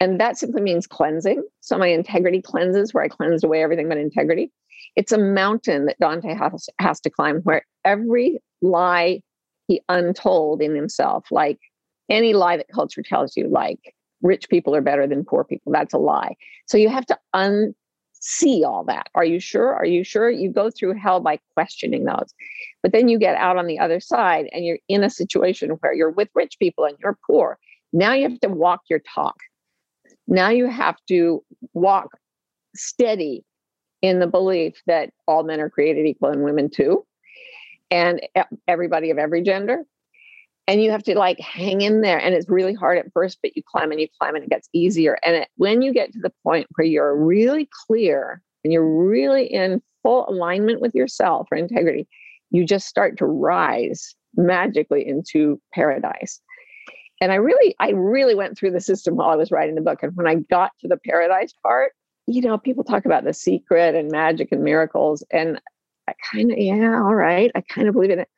And 0.00 0.18
that 0.20 0.38
simply 0.38 0.62
means 0.62 0.86
cleansing. 0.86 1.42
So 1.60 1.76
my 1.76 1.88
integrity 1.88 2.40
cleanses, 2.40 2.94
where 2.94 3.04
I 3.04 3.08
cleansed 3.08 3.44
away 3.44 3.62
everything 3.62 3.90
but 3.90 3.98
integrity. 3.98 4.50
It's 4.96 5.12
a 5.12 5.18
mountain 5.18 5.84
that 5.84 5.98
Dante 5.98 6.34
has, 6.34 6.70
has 6.80 7.00
to 7.00 7.10
climb 7.10 7.42
where 7.42 7.66
every 7.84 8.40
lie 8.62 9.20
he 9.66 9.82
untold 9.90 10.62
in 10.62 10.74
himself, 10.74 11.26
like 11.30 11.58
any 12.08 12.32
lie 12.32 12.56
that 12.56 12.68
culture 12.72 13.02
tells 13.02 13.36
you, 13.36 13.48
like 13.48 13.94
rich 14.22 14.48
people 14.48 14.74
are 14.74 14.80
better 14.80 15.06
than 15.06 15.26
poor 15.26 15.44
people, 15.44 15.72
that's 15.72 15.92
a 15.92 15.98
lie. 15.98 16.36
So 16.64 16.78
you 16.78 16.88
have 16.88 17.04
to 17.06 17.18
un 17.34 17.74
see 18.20 18.64
all 18.64 18.84
that. 18.84 19.08
Are 19.14 19.24
you 19.24 19.40
sure? 19.40 19.74
Are 19.74 19.84
you 19.86 20.04
sure? 20.04 20.30
You 20.30 20.50
go 20.50 20.70
through 20.70 20.98
hell 20.98 21.20
by 21.20 21.38
questioning 21.54 22.04
those. 22.04 22.34
But 22.82 22.92
then 22.92 23.08
you 23.08 23.18
get 23.18 23.36
out 23.36 23.56
on 23.56 23.66
the 23.66 23.78
other 23.78 24.00
side 24.00 24.48
and 24.52 24.64
you're 24.64 24.78
in 24.88 25.04
a 25.04 25.10
situation 25.10 25.70
where 25.70 25.92
you're 25.92 26.10
with 26.10 26.28
rich 26.34 26.58
people 26.58 26.84
and 26.84 26.96
you're 27.00 27.18
poor. 27.26 27.58
Now 27.92 28.12
you 28.12 28.28
have 28.28 28.40
to 28.40 28.48
walk 28.48 28.82
your 28.88 29.00
talk. 29.00 29.36
Now 30.26 30.50
you 30.50 30.66
have 30.66 30.96
to 31.08 31.42
walk 31.72 32.18
steady 32.74 33.44
in 34.02 34.20
the 34.20 34.26
belief 34.26 34.80
that 34.86 35.10
all 35.26 35.42
men 35.42 35.60
are 35.60 35.70
created 35.70 36.06
equal 36.06 36.30
and 36.30 36.44
women 36.44 36.70
too, 36.70 37.04
and 37.90 38.20
everybody 38.68 39.10
of 39.10 39.18
every 39.18 39.42
gender 39.42 39.84
and 40.68 40.82
you 40.82 40.90
have 40.90 41.02
to 41.02 41.18
like 41.18 41.40
hang 41.40 41.80
in 41.80 42.02
there 42.02 42.18
and 42.18 42.34
it's 42.34 42.48
really 42.48 42.74
hard 42.74 42.98
at 42.98 43.10
first 43.12 43.38
but 43.42 43.56
you 43.56 43.62
climb 43.68 43.90
and 43.90 44.00
you 44.00 44.06
climb 44.20 44.36
and 44.36 44.44
it 44.44 44.50
gets 44.50 44.68
easier 44.72 45.18
and 45.24 45.34
it, 45.34 45.48
when 45.56 45.82
you 45.82 45.92
get 45.92 46.12
to 46.12 46.20
the 46.20 46.32
point 46.44 46.68
where 46.76 46.86
you're 46.86 47.16
really 47.16 47.68
clear 47.86 48.40
and 48.62 48.72
you're 48.72 48.86
really 48.86 49.46
in 49.46 49.82
full 50.02 50.28
alignment 50.28 50.80
with 50.80 50.94
yourself 50.94 51.48
or 51.50 51.58
integrity 51.58 52.06
you 52.50 52.64
just 52.64 52.86
start 52.86 53.18
to 53.18 53.26
rise 53.26 54.14
magically 54.36 55.06
into 55.06 55.60
paradise. 55.72 56.40
And 57.20 57.32
i 57.32 57.34
really 57.34 57.74
i 57.80 57.90
really 57.90 58.36
went 58.36 58.56
through 58.56 58.70
the 58.70 58.80
system 58.80 59.16
while 59.16 59.30
i 59.30 59.36
was 59.36 59.50
writing 59.50 59.74
the 59.74 59.80
book 59.80 60.02
and 60.02 60.14
when 60.14 60.28
i 60.28 60.36
got 60.36 60.70
to 60.80 60.88
the 60.88 60.98
paradise 60.98 61.52
part 61.64 61.92
you 62.26 62.42
know 62.42 62.58
people 62.58 62.84
talk 62.84 63.06
about 63.06 63.24
the 63.24 63.34
secret 63.34 63.96
and 63.96 64.12
magic 64.12 64.52
and 64.52 64.62
miracles 64.62 65.24
and 65.32 65.60
i 66.08 66.12
kind 66.32 66.52
of 66.52 66.58
yeah 66.58 67.02
all 67.02 67.14
right 67.14 67.50
i 67.56 67.60
kind 67.62 67.88
of 67.88 67.94
believe 67.94 68.10
in 68.10 68.20
it. 68.20 68.28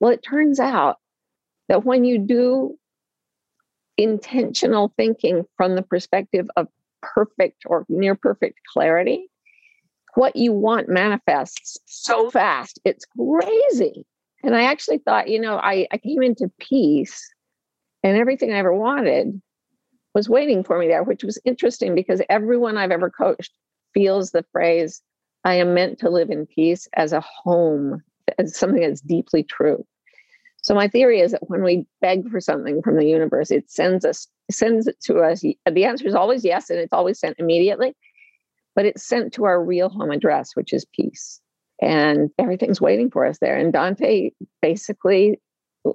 Well 0.00 0.10
it 0.10 0.24
turns 0.24 0.58
out 0.58 0.96
that 1.68 1.84
when 1.84 2.04
you 2.04 2.18
do 2.18 2.78
intentional 3.96 4.92
thinking 4.96 5.44
from 5.56 5.74
the 5.74 5.82
perspective 5.82 6.46
of 6.56 6.68
perfect 7.02 7.62
or 7.66 7.84
near 7.88 8.14
perfect 8.14 8.58
clarity, 8.72 9.28
what 10.14 10.36
you 10.36 10.52
want 10.52 10.88
manifests 10.88 11.78
so 11.84 12.30
fast. 12.30 12.80
It's 12.84 13.04
crazy. 13.04 14.06
And 14.42 14.54
I 14.54 14.64
actually 14.64 14.98
thought, 14.98 15.28
you 15.28 15.40
know, 15.40 15.56
I, 15.56 15.86
I 15.90 15.98
came 15.98 16.22
into 16.22 16.50
peace 16.58 17.28
and 18.02 18.16
everything 18.16 18.52
I 18.52 18.58
ever 18.58 18.72
wanted 18.72 19.40
was 20.14 20.28
waiting 20.28 20.64
for 20.64 20.78
me 20.78 20.88
there, 20.88 21.02
which 21.02 21.24
was 21.24 21.38
interesting 21.44 21.94
because 21.94 22.22
everyone 22.30 22.78
I've 22.78 22.90
ever 22.90 23.10
coached 23.10 23.52
feels 23.92 24.30
the 24.30 24.44
phrase, 24.52 25.02
I 25.44 25.54
am 25.54 25.74
meant 25.74 25.98
to 26.00 26.10
live 26.10 26.30
in 26.30 26.46
peace 26.46 26.88
as 26.94 27.12
a 27.12 27.20
home, 27.20 28.02
as 28.38 28.56
something 28.56 28.80
that's 28.80 29.00
deeply 29.00 29.42
true. 29.42 29.84
So 30.66 30.74
my 30.74 30.88
theory 30.88 31.20
is 31.20 31.30
that 31.30 31.48
when 31.48 31.62
we 31.62 31.86
beg 32.00 32.28
for 32.28 32.40
something 32.40 32.82
from 32.82 32.96
the 32.96 33.06
universe, 33.06 33.52
it 33.52 33.70
sends 33.70 34.04
us 34.04 34.26
sends 34.50 34.88
it 34.88 35.00
to 35.02 35.20
us. 35.20 35.40
The 35.40 35.84
answer 35.84 36.08
is 36.08 36.14
always 36.16 36.44
yes, 36.44 36.70
and 36.70 36.80
it's 36.80 36.92
always 36.92 37.20
sent 37.20 37.38
immediately, 37.38 37.94
but 38.74 38.84
it's 38.84 39.06
sent 39.06 39.32
to 39.34 39.44
our 39.44 39.62
real 39.62 39.88
home 39.88 40.10
address, 40.10 40.56
which 40.56 40.72
is 40.72 40.84
peace. 40.84 41.40
And 41.80 42.30
everything's 42.36 42.80
waiting 42.80 43.12
for 43.12 43.24
us 43.24 43.38
there. 43.38 43.56
And 43.56 43.72
Dante 43.72 44.30
basically 44.60 45.40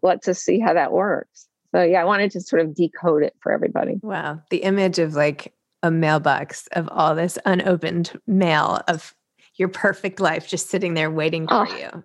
lets 0.03 0.29
us 0.29 0.39
see 0.39 0.59
how 0.59 0.73
that 0.73 0.93
works. 0.93 1.49
So 1.75 1.83
yeah, 1.83 2.01
I 2.01 2.05
wanted 2.05 2.31
to 2.31 2.39
sort 2.39 2.61
of 2.61 2.73
decode 2.73 3.23
it 3.23 3.35
for 3.41 3.51
everybody. 3.51 3.99
Wow. 4.01 4.41
The 4.51 4.63
image 4.63 4.99
of 4.99 5.15
like 5.15 5.53
a 5.83 5.91
mailbox 5.91 6.67
of 6.71 6.87
all 6.91 7.13
this 7.13 7.37
unopened 7.45 8.17
mail 8.25 8.79
of 8.87 9.13
your 9.55 9.67
perfect 9.67 10.21
life 10.21 10.47
just 10.47 10.69
sitting 10.69 10.93
there 10.93 11.11
waiting 11.11 11.45
for 11.45 11.67
oh, 11.67 11.77
you 11.77 12.03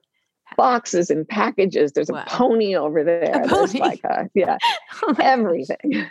boxes 0.57 1.11
and 1.11 1.29
packages. 1.29 1.93
There's 1.93 2.11
wow. 2.11 2.25
a 2.27 2.31
pony 2.31 2.75
over 2.75 3.05
there. 3.05 3.43
A 3.45 3.49
pony. 3.49 3.79
like 3.79 4.05
a, 4.05 4.29
yeah, 4.35 4.59
oh 5.03 5.15
everything. 5.21 6.07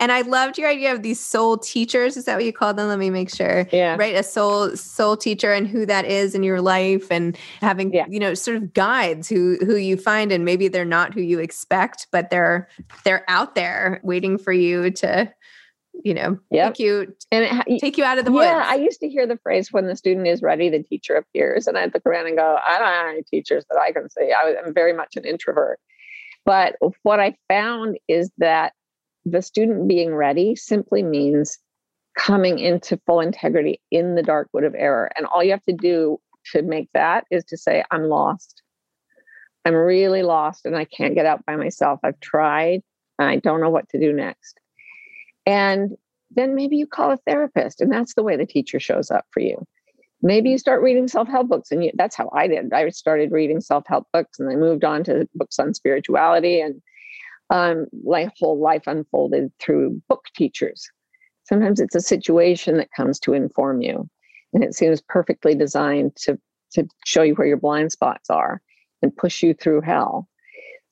And 0.00 0.12
I 0.12 0.22
loved 0.22 0.58
your 0.58 0.68
idea 0.68 0.92
of 0.92 1.02
these 1.02 1.20
soul 1.20 1.58
teachers. 1.58 2.16
Is 2.16 2.24
that 2.24 2.36
what 2.36 2.44
you 2.44 2.52
call 2.52 2.72
them? 2.72 2.88
Let 2.88 2.98
me 2.98 3.10
make 3.10 3.28
sure. 3.34 3.66
Yeah. 3.70 3.96
Right. 3.98 4.14
A 4.14 4.22
soul 4.22 4.76
soul 4.76 5.16
teacher 5.16 5.52
and 5.52 5.68
who 5.68 5.84
that 5.86 6.04
is 6.04 6.34
in 6.34 6.42
your 6.42 6.60
life 6.60 7.10
and 7.10 7.36
having, 7.60 7.92
yeah. 7.92 8.06
you 8.08 8.18
know, 8.18 8.34
sort 8.34 8.56
of 8.56 8.72
guides 8.72 9.28
who 9.28 9.58
who 9.60 9.76
you 9.76 9.96
find 9.96 10.32
and 10.32 10.44
maybe 10.44 10.68
they're 10.68 10.84
not 10.84 11.14
who 11.14 11.20
you 11.20 11.38
expect, 11.38 12.06
but 12.10 12.30
they're 12.30 12.68
they're 13.04 13.24
out 13.28 13.54
there 13.54 14.00
waiting 14.02 14.38
for 14.38 14.52
you 14.52 14.90
to 14.90 15.32
you 16.04 16.14
know, 16.14 16.38
yep. 16.50 16.74
take 16.74 16.78
you 16.80 17.14
and 17.30 17.64
it, 17.66 17.80
take 17.80 17.98
you 17.98 18.04
out 18.04 18.18
of 18.18 18.24
the 18.24 18.32
woods. 18.32 18.46
Yeah, 18.46 18.64
I 18.66 18.74
used 18.76 19.00
to 19.00 19.08
hear 19.08 19.26
the 19.26 19.38
phrase 19.38 19.72
"when 19.72 19.86
the 19.86 19.96
student 19.96 20.26
is 20.26 20.42
ready, 20.42 20.68
the 20.68 20.82
teacher 20.82 21.14
appears," 21.14 21.66
and 21.66 21.76
I'd 21.76 21.92
look 21.94 22.06
around 22.06 22.26
and 22.26 22.36
go, 22.36 22.58
"I 22.66 22.78
don't 22.78 22.88
have 22.88 23.08
any 23.08 23.22
teachers 23.22 23.64
that 23.70 23.78
I 23.78 23.92
can 23.92 24.08
see. 24.10 24.32
I, 24.32 24.54
am 24.64 24.74
very 24.74 24.92
much 24.92 25.16
an 25.16 25.24
introvert." 25.24 25.78
But 26.44 26.76
what 27.02 27.20
I 27.20 27.36
found 27.48 27.98
is 28.08 28.30
that 28.38 28.72
the 29.24 29.42
student 29.42 29.88
being 29.88 30.14
ready 30.14 30.56
simply 30.56 31.02
means 31.02 31.58
coming 32.18 32.58
into 32.58 33.00
full 33.06 33.20
integrity 33.20 33.80
in 33.90 34.14
the 34.14 34.22
dark 34.22 34.48
wood 34.52 34.64
of 34.64 34.74
error, 34.74 35.10
and 35.16 35.26
all 35.26 35.44
you 35.44 35.50
have 35.50 35.62
to 35.64 35.72
do 35.72 36.18
to 36.52 36.62
make 36.62 36.88
that 36.94 37.24
is 37.30 37.44
to 37.46 37.56
say, 37.56 37.84
"I'm 37.90 38.04
lost. 38.04 38.62
I'm 39.64 39.74
really 39.74 40.22
lost, 40.22 40.64
and 40.64 40.76
I 40.76 40.86
can't 40.86 41.14
get 41.14 41.26
out 41.26 41.44
by 41.46 41.56
myself. 41.56 42.00
I've 42.02 42.20
tried. 42.20 42.82
And 43.18 43.28
I 43.28 43.36
don't 43.36 43.60
know 43.60 43.70
what 43.70 43.88
to 43.90 44.00
do 44.00 44.12
next." 44.12 44.60
And 45.50 45.96
then 46.30 46.54
maybe 46.54 46.76
you 46.76 46.86
call 46.86 47.10
a 47.10 47.16
therapist, 47.26 47.80
and 47.80 47.90
that's 47.90 48.14
the 48.14 48.22
way 48.22 48.36
the 48.36 48.46
teacher 48.46 48.78
shows 48.78 49.10
up 49.10 49.26
for 49.32 49.40
you. 49.40 49.56
maybe 50.22 50.50
you 50.50 50.58
start 50.58 50.80
reading 50.82 51.08
self-help 51.08 51.48
books 51.48 51.72
and 51.72 51.82
you, 51.84 51.90
that's 52.00 52.14
how 52.14 52.28
i 52.40 52.46
did. 52.46 52.72
I 52.72 52.88
started 52.90 53.32
reading 53.32 53.60
self-help 53.60 54.04
books 54.12 54.38
and 54.38 54.48
i 54.52 54.54
moved 54.54 54.84
on 54.84 55.02
to 55.04 55.26
books 55.34 55.58
on 55.58 55.74
spirituality 55.74 56.60
and 56.60 56.74
um, 57.58 57.86
my 58.04 58.30
whole 58.38 58.58
life 58.60 58.86
unfolded 58.86 59.50
through 59.58 60.00
book 60.08 60.24
teachers. 60.36 60.88
Sometimes 61.50 61.80
it's 61.80 61.96
a 61.96 62.00
situation 62.14 62.76
that 62.76 62.96
comes 62.96 63.18
to 63.20 63.32
inform 63.32 63.82
you 63.82 64.08
and 64.52 64.62
it 64.62 64.74
seems 64.74 65.00
perfectly 65.16 65.54
designed 65.64 66.12
to 66.24 66.38
to 66.74 66.86
show 67.04 67.22
you 67.22 67.34
where 67.34 67.48
your 67.48 67.62
blind 67.66 67.90
spots 67.90 68.30
are 68.30 68.62
and 69.02 69.16
push 69.22 69.42
you 69.42 69.52
through 69.54 69.80
hell 69.80 70.28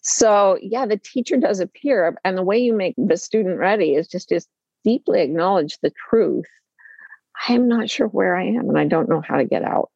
so 0.09 0.59
yeah 0.63 0.87
the 0.87 0.97
teacher 0.97 1.37
does 1.37 1.61
appear 1.61 2.17
and 2.25 2.37
the 2.37 2.43
way 2.43 2.59
you 2.59 2.73
make 2.73 2.95
the 2.97 3.17
student 3.17 3.59
ready 3.59 3.95
is 3.95 4.09
just 4.09 4.29
to 4.31 4.41
deeply 4.85 5.21
acknowledge 5.21 5.79
the 5.83 5.93
truth 6.11 6.47
I 7.49 7.53
am 7.53 7.69
not 7.69 7.89
sure 7.89 8.09
where 8.09 8.35
I 8.37 8.45
am 8.47 8.69
and 8.69 8.79
I 8.79 8.85
don't 8.85 9.09
know 9.09 9.21
how 9.21 9.37
to 9.37 9.45
get 9.45 9.63
out. 9.63 9.91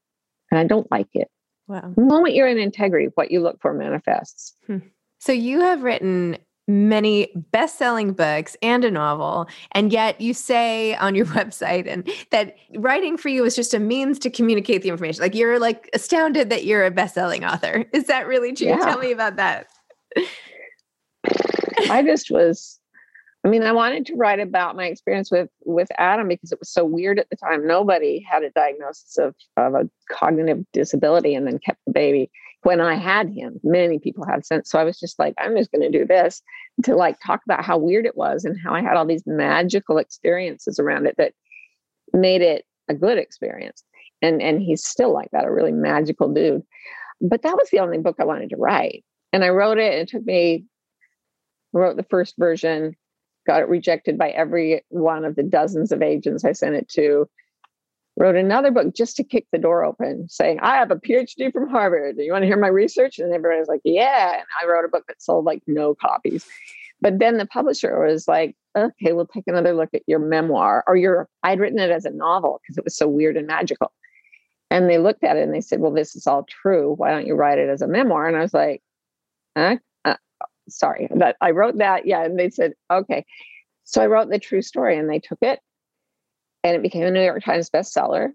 And 0.50 0.60
I 0.60 0.64
don't 0.64 0.90
like 0.90 1.08
it. 1.14 1.28
Wow. 1.66 1.92
The 1.96 2.02
moment 2.02 2.34
you're 2.34 2.46
in 2.46 2.58
integrity, 2.58 3.08
what 3.14 3.30
you 3.30 3.40
look 3.40 3.60
for 3.60 3.72
manifests. 3.72 4.54
Hmm. 4.66 4.78
So 5.18 5.32
you 5.32 5.60
have 5.60 5.82
written 5.82 6.36
many 6.68 7.32
best-selling 7.50 8.12
books 8.12 8.56
and 8.62 8.84
a 8.84 8.90
novel 8.90 9.48
and 9.72 9.92
yet 9.92 10.20
you 10.20 10.32
say 10.32 10.94
on 10.94 11.16
your 11.16 11.26
website 11.38 11.88
and 11.88 12.08
that 12.30 12.54
writing 12.76 13.16
for 13.16 13.28
you 13.28 13.44
is 13.44 13.56
just 13.56 13.74
a 13.74 13.80
means 13.80 14.16
to 14.20 14.30
communicate 14.30 14.80
the 14.82 14.88
information 14.88 15.20
like 15.20 15.34
you're 15.34 15.58
like 15.58 15.90
astounded 15.92 16.50
that 16.50 16.64
you're 16.64 16.86
a 16.86 16.90
best-selling 16.90 17.44
author 17.44 17.84
is 17.92 18.04
that 18.04 18.28
really 18.28 18.52
true 18.52 18.68
Yeah. 18.68 18.76
tell 18.76 18.98
me 19.00 19.10
about 19.10 19.34
that 19.36 19.66
I 21.90 22.02
just 22.02 22.30
was 22.30 22.80
I 23.44 23.48
mean, 23.48 23.64
I 23.64 23.72
wanted 23.72 24.06
to 24.06 24.14
write 24.14 24.38
about 24.38 24.76
my 24.76 24.86
experience 24.86 25.30
with 25.30 25.50
with 25.64 25.88
Adam 25.98 26.28
because 26.28 26.52
it 26.52 26.60
was 26.60 26.70
so 26.70 26.84
weird 26.84 27.18
at 27.18 27.28
the 27.28 27.36
time. 27.36 27.66
Nobody 27.66 28.20
had 28.20 28.44
a 28.44 28.50
diagnosis 28.50 29.18
of, 29.18 29.34
of 29.56 29.74
a 29.74 29.90
cognitive 30.10 30.64
disability 30.72 31.34
and 31.34 31.46
then 31.46 31.58
kept 31.58 31.80
the 31.86 31.92
baby. 31.92 32.30
When 32.62 32.80
I 32.80 32.94
had 32.94 33.28
him, 33.28 33.58
many 33.64 33.98
people 33.98 34.24
had 34.24 34.46
since. 34.46 34.70
So 34.70 34.78
I 34.78 34.84
was 34.84 35.00
just 35.00 35.18
like, 35.18 35.34
I'm 35.38 35.56
just 35.56 35.72
going 35.72 35.82
to 35.82 35.98
do 35.98 36.06
this 36.06 36.40
to 36.84 36.94
like 36.94 37.18
talk 37.18 37.40
about 37.44 37.64
how 37.64 37.76
weird 37.76 38.06
it 38.06 38.16
was 38.16 38.44
and 38.44 38.56
how 38.62 38.72
I 38.72 38.80
had 38.80 38.96
all 38.96 39.04
these 39.04 39.26
magical 39.26 39.98
experiences 39.98 40.78
around 40.78 41.06
it 41.06 41.16
that 41.18 41.34
made 42.12 42.42
it 42.42 42.64
a 42.88 42.94
good 42.94 43.18
experience. 43.18 43.82
And 44.20 44.40
and 44.40 44.62
he's 44.62 44.84
still 44.84 45.12
like 45.12 45.32
that, 45.32 45.46
a 45.46 45.50
really 45.50 45.72
magical 45.72 46.32
dude. 46.32 46.62
But 47.20 47.42
that 47.42 47.56
was 47.56 47.68
the 47.70 47.80
only 47.80 47.98
book 47.98 48.16
I 48.20 48.24
wanted 48.24 48.50
to 48.50 48.56
write. 48.56 49.04
And 49.32 49.44
I 49.44 49.48
wrote 49.48 49.78
it, 49.78 49.94
it 49.94 50.08
took 50.08 50.24
me 50.24 50.66
wrote 51.72 51.96
the 51.96 52.02
first 52.04 52.34
version, 52.38 52.96
got 53.46 53.60
it 53.60 53.68
rejected 53.68 54.18
by 54.18 54.30
every 54.30 54.84
one 54.88 55.24
of 55.24 55.36
the 55.36 55.42
dozens 55.42 55.92
of 55.92 56.02
agents 56.02 56.44
I 56.44 56.52
sent 56.52 56.74
it 56.74 56.88
to. 56.90 57.28
Wrote 58.18 58.36
another 58.36 58.70
book 58.70 58.94
just 58.94 59.16
to 59.16 59.24
kick 59.24 59.46
the 59.52 59.58
door 59.58 59.84
open, 59.84 60.28
saying, 60.28 60.60
I 60.60 60.76
have 60.76 60.90
a 60.90 60.96
PhD 60.96 61.50
from 61.50 61.70
Harvard. 61.70 62.18
Do 62.18 62.22
you 62.22 62.32
want 62.32 62.42
to 62.42 62.46
hear 62.46 62.58
my 62.58 62.68
research? 62.68 63.18
And 63.18 63.32
everybody 63.32 63.58
was 63.58 63.68
like, 63.68 63.80
Yeah. 63.84 64.34
And 64.34 64.46
I 64.62 64.66
wrote 64.66 64.84
a 64.84 64.88
book 64.88 65.04
that 65.08 65.22
sold 65.22 65.46
like 65.46 65.62
no 65.66 65.94
copies. 65.94 66.46
But 67.00 67.18
then 67.18 67.38
the 67.38 67.46
publisher 67.46 68.04
was 68.04 68.28
like, 68.28 68.54
Okay, 68.76 69.14
we'll 69.14 69.26
take 69.26 69.44
another 69.46 69.72
look 69.72 69.88
at 69.94 70.02
your 70.06 70.18
memoir 70.18 70.84
or 70.86 70.94
your, 70.94 71.26
I'd 71.42 71.58
written 71.58 71.78
it 71.78 71.90
as 71.90 72.04
a 72.04 72.10
novel 72.10 72.60
because 72.62 72.76
it 72.76 72.84
was 72.84 72.96
so 72.96 73.08
weird 73.08 73.38
and 73.38 73.46
magical. 73.46 73.90
And 74.70 74.90
they 74.90 74.98
looked 74.98 75.24
at 75.24 75.38
it 75.38 75.42
and 75.42 75.54
they 75.54 75.62
said, 75.62 75.80
Well, 75.80 75.92
this 75.92 76.14
is 76.14 76.26
all 76.26 76.44
true. 76.44 76.92
Why 76.94 77.12
don't 77.12 77.26
you 77.26 77.34
write 77.34 77.58
it 77.58 77.70
as 77.70 77.80
a 77.80 77.88
memoir? 77.88 78.28
And 78.28 78.36
I 78.36 78.42
was 78.42 78.52
like, 78.52 78.82
huh? 79.56 79.76
Uh, 80.04 80.16
sorry 80.68 81.08
that 81.16 81.36
I 81.40 81.50
wrote 81.50 81.78
that. 81.78 82.06
Yeah. 82.06 82.24
And 82.24 82.38
they 82.38 82.50
said, 82.50 82.72
okay. 82.90 83.24
So 83.84 84.02
I 84.02 84.06
wrote 84.06 84.30
the 84.30 84.38
true 84.38 84.62
story 84.62 84.96
and 84.96 85.10
they 85.10 85.18
took 85.18 85.38
it 85.42 85.60
and 86.64 86.76
it 86.76 86.82
became 86.82 87.04
a 87.04 87.10
New 87.10 87.22
York 87.22 87.44
Times 87.44 87.70
bestseller. 87.70 88.30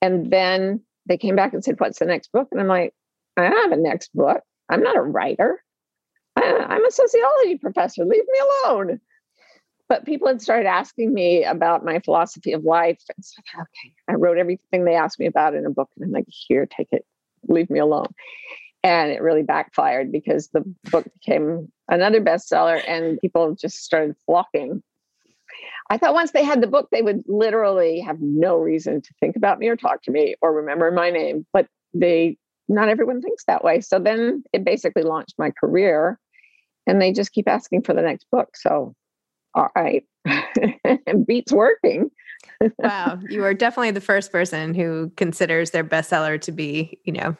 And 0.00 0.30
then 0.30 0.82
they 1.06 1.16
came 1.16 1.36
back 1.36 1.52
and 1.52 1.64
said, 1.64 1.80
what's 1.80 1.98
the 1.98 2.04
next 2.04 2.32
book? 2.32 2.48
And 2.52 2.60
I'm 2.60 2.68
like, 2.68 2.94
I 3.36 3.44
have 3.44 3.72
a 3.72 3.76
next 3.76 4.14
book. 4.14 4.40
I'm 4.68 4.82
not 4.82 4.96
a 4.96 5.02
writer. 5.02 5.62
I'm 6.36 6.84
a 6.84 6.90
sociology 6.90 7.58
professor. 7.58 8.04
Leave 8.04 8.24
me 8.26 8.40
alone. 8.64 9.00
But 9.88 10.04
people 10.04 10.26
had 10.28 10.42
started 10.42 10.66
asking 10.66 11.14
me 11.14 11.44
about 11.44 11.84
my 11.84 12.00
philosophy 12.00 12.52
of 12.52 12.64
life. 12.64 13.00
And 13.14 13.24
so, 13.24 13.40
okay, 13.54 13.94
I 14.08 14.14
wrote 14.14 14.36
everything 14.36 14.84
they 14.84 14.96
asked 14.96 15.18
me 15.18 15.26
about 15.26 15.54
in 15.54 15.64
a 15.64 15.70
book. 15.70 15.88
And 15.96 16.04
I'm 16.04 16.12
like, 16.12 16.26
here, 16.28 16.66
take 16.66 16.88
it. 16.92 17.04
Leave 17.48 17.70
me 17.70 17.78
alone 17.78 18.08
and 18.86 19.10
it 19.10 19.20
really 19.20 19.42
backfired 19.42 20.12
because 20.12 20.48
the 20.48 20.62
book 20.92 21.04
became 21.14 21.72
another 21.88 22.20
bestseller 22.20 22.80
and 22.86 23.18
people 23.20 23.52
just 23.56 23.82
started 23.82 24.14
flocking. 24.26 24.80
I 25.90 25.98
thought 25.98 26.14
once 26.14 26.30
they 26.30 26.44
had 26.44 26.60
the 26.60 26.68
book 26.68 26.88
they 26.92 27.02
would 27.02 27.24
literally 27.26 27.98
have 27.98 28.20
no 28.20 28.56
reason 28.56 29.02
to 29.02 29.14
think 29.18 29.34
about 29.34 29.58
me 29.58 29.66
or 29.66 29.74
talk 29.74 30.02
to 30.02 30.12
me 30.12 30.36
or 30.40 30.52
remember 30.52 30.92
my 30.92 31.10
name 31.10 31.46
but 31.52 31.66
they 31.94 32.36
not 32.68 32.88
everyone 32.88 33.22
thinks 33.22 33.44
that 33.46 33.64
way. 33.64 33.80
So 33.80 33.98
then 33.98 34.44
it 34.52 34.64
basically 34.64 35.02
launched 35.02 35.34
my 35.36 35.50
career 35.50 36.20
and 36.86 37.02
they 37.02 37.12
just 37.12 37.32
keep 37.32 37.48
asking 37.48 37.82
for 37.82 37.92
the 37.92 38.02
next 38.02 38.26
book. 38.30 38.56
So 38.56 38.94
all 39.54 39.68
right. 39.74 40.04
And 41.06 41.26
beats 41.26 41.52
working. 41.52 42.10
Wow. 42.78 43.18
You 43.28 43.44
are 43.44 43.54
definitely 43.54 43.90
the 43.90 44.00
first 44.00 44.30
person 44.30 44.72
who 44.72 45.10
considers 45.16 45.72
their 45.72 45.84
bestseller 45.84 46.40
to 46.42 46.52
be 46.52 47.00
you 47.04 47.12
know 47.12 47.36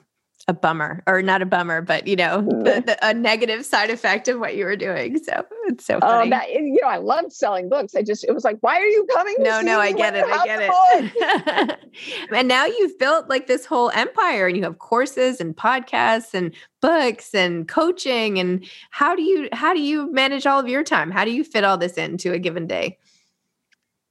a 0.48 0.54
bummer 0.54 1.02
or 1.08 1.22
not 1.22 1.42
a 1.42 1.46
bummer 1.46 1.82
but 1.82 2.06
you 2.06 2.14
know 2.14 2.40
the, 2.62 2.70
mm. 2.70 2.86
the, 2.86 3.06
a 3.06 3.12
negative 3.12 3.66
side 3.66 3.90
effect 3.90 4.28
of 4.28 4.38
what 4.38 4.54
you 4.56 4.64
were 4.64 4.76
doing. 4.76 5.18
So 5.22 5.44
it's 5.66 5.84
so 5.84 5.96
Oh, 5.96 6.00
funny. 6.00 6.30
that 6.30 6.50
you 6.52 6.78
know, 6.80 6.88
I 6.88 6.98
loved 6.98 7.32
selling 7.32 7.68
books. 7.68 7.94
I 7.96 8.02
just 8.02 8.24
it 8.24 8.32
was 8.32 8.44
like, 8.44 8.58
why 8.60 8.80
are 8.80 8.86
you 8.86 9.06
coming? 9.12 9.34
no 9.40 9.60
no 9.60 9.80
i 9.80 9.92
get 9.92 10.14
it 10.14 10.24
i 10.24 10.44
get 10.44 10.60
it 10.62 11.78
and 12.32 12.46
now 12.48 12.64
you've 12.64 12.98
built 12.98 13.28
like 13.28 13.46
this 13.46 13.66
whole 13.66 13.90
empire 13.90 14.46
and 14.46 14.56
you 14.56 14.62
have 14.62 14.78
courses 14.78 15.40
and 15.40 15.56
podcasts 15.56 16.32
and 16.32 16.54
books 16.80 17.34
and 17.34 17.66
coaching 17.66 18.38
and 18.38 18.64
how 18.90 19.16
do 19.16 19.22
you 19.22 19.48
how 19.52 19.74
do 19.74 19.80
you 19.80 20.12
manage 20.12 20.46
all 20.46 20.60
of 20.60 20.68
your 20.68 20.84
time? 20.84 21.10
How 21.10 21.24
do 21.24 21.32
you 21.32 21.42
fit 21.42 21.64
all 21.64 21.76
this 21.76 21.94
into 21.94 22.32
a 22.32 22.38
given 22.38 22.66
day? 22.66 22.98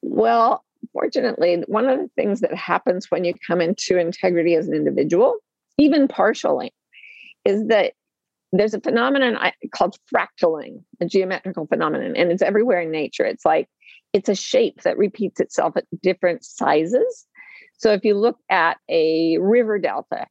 Well, 0.01 0.63
fortunately, 0.93 1.63
one 1.67 1.87
of 1.87 1.99
the 1.99 2.09
things 2.15 2.41
that 2.41 2.53
happens 2.53 3.09
when 3.09 3.23
you 3.23 3.33
come 3.47 3.61
into 3.61 3.97
integrity 3.97 4.55
as 4.55 4.67
an 4.67 4.73
individual, 4.73 5.37
even 5.77 6.07
partially, 6.07 6.73
is 7.43 7.67
that 7.67 7.93
there's 8.51 8.73
a 8.73 8.81
phenomenon 8.81 9.37
called 9.73 9.97
fractaling, 10.13 10.83
a 11.01 11.05
geometrical 11.05 11.67
phenomenon, 11.67 12.15
and 12.15 12.31
it's 12.31 12.41
everywhere 12.41 12.81
in 12.81 12.91
nature. 12.91 13.25
It's 13.25 13.45
like 13.45 13.67
it's 14.13 14.29
a 14.29 14.35
shape 14.35 14.83
that 14.83 14.97
repeats 14.97 15.39
itself 15.39 15.75
at 15.75 15.85
different 16.01 16.45
sizes. 16.45 17.25
So 17.77 17.91
if 17.91 18.05
you 18.05 18.15
look 18.15 18.37
at 18.49 18.77
a 18.89 19.37
river 19.39 19.77
delta 19.77 20.27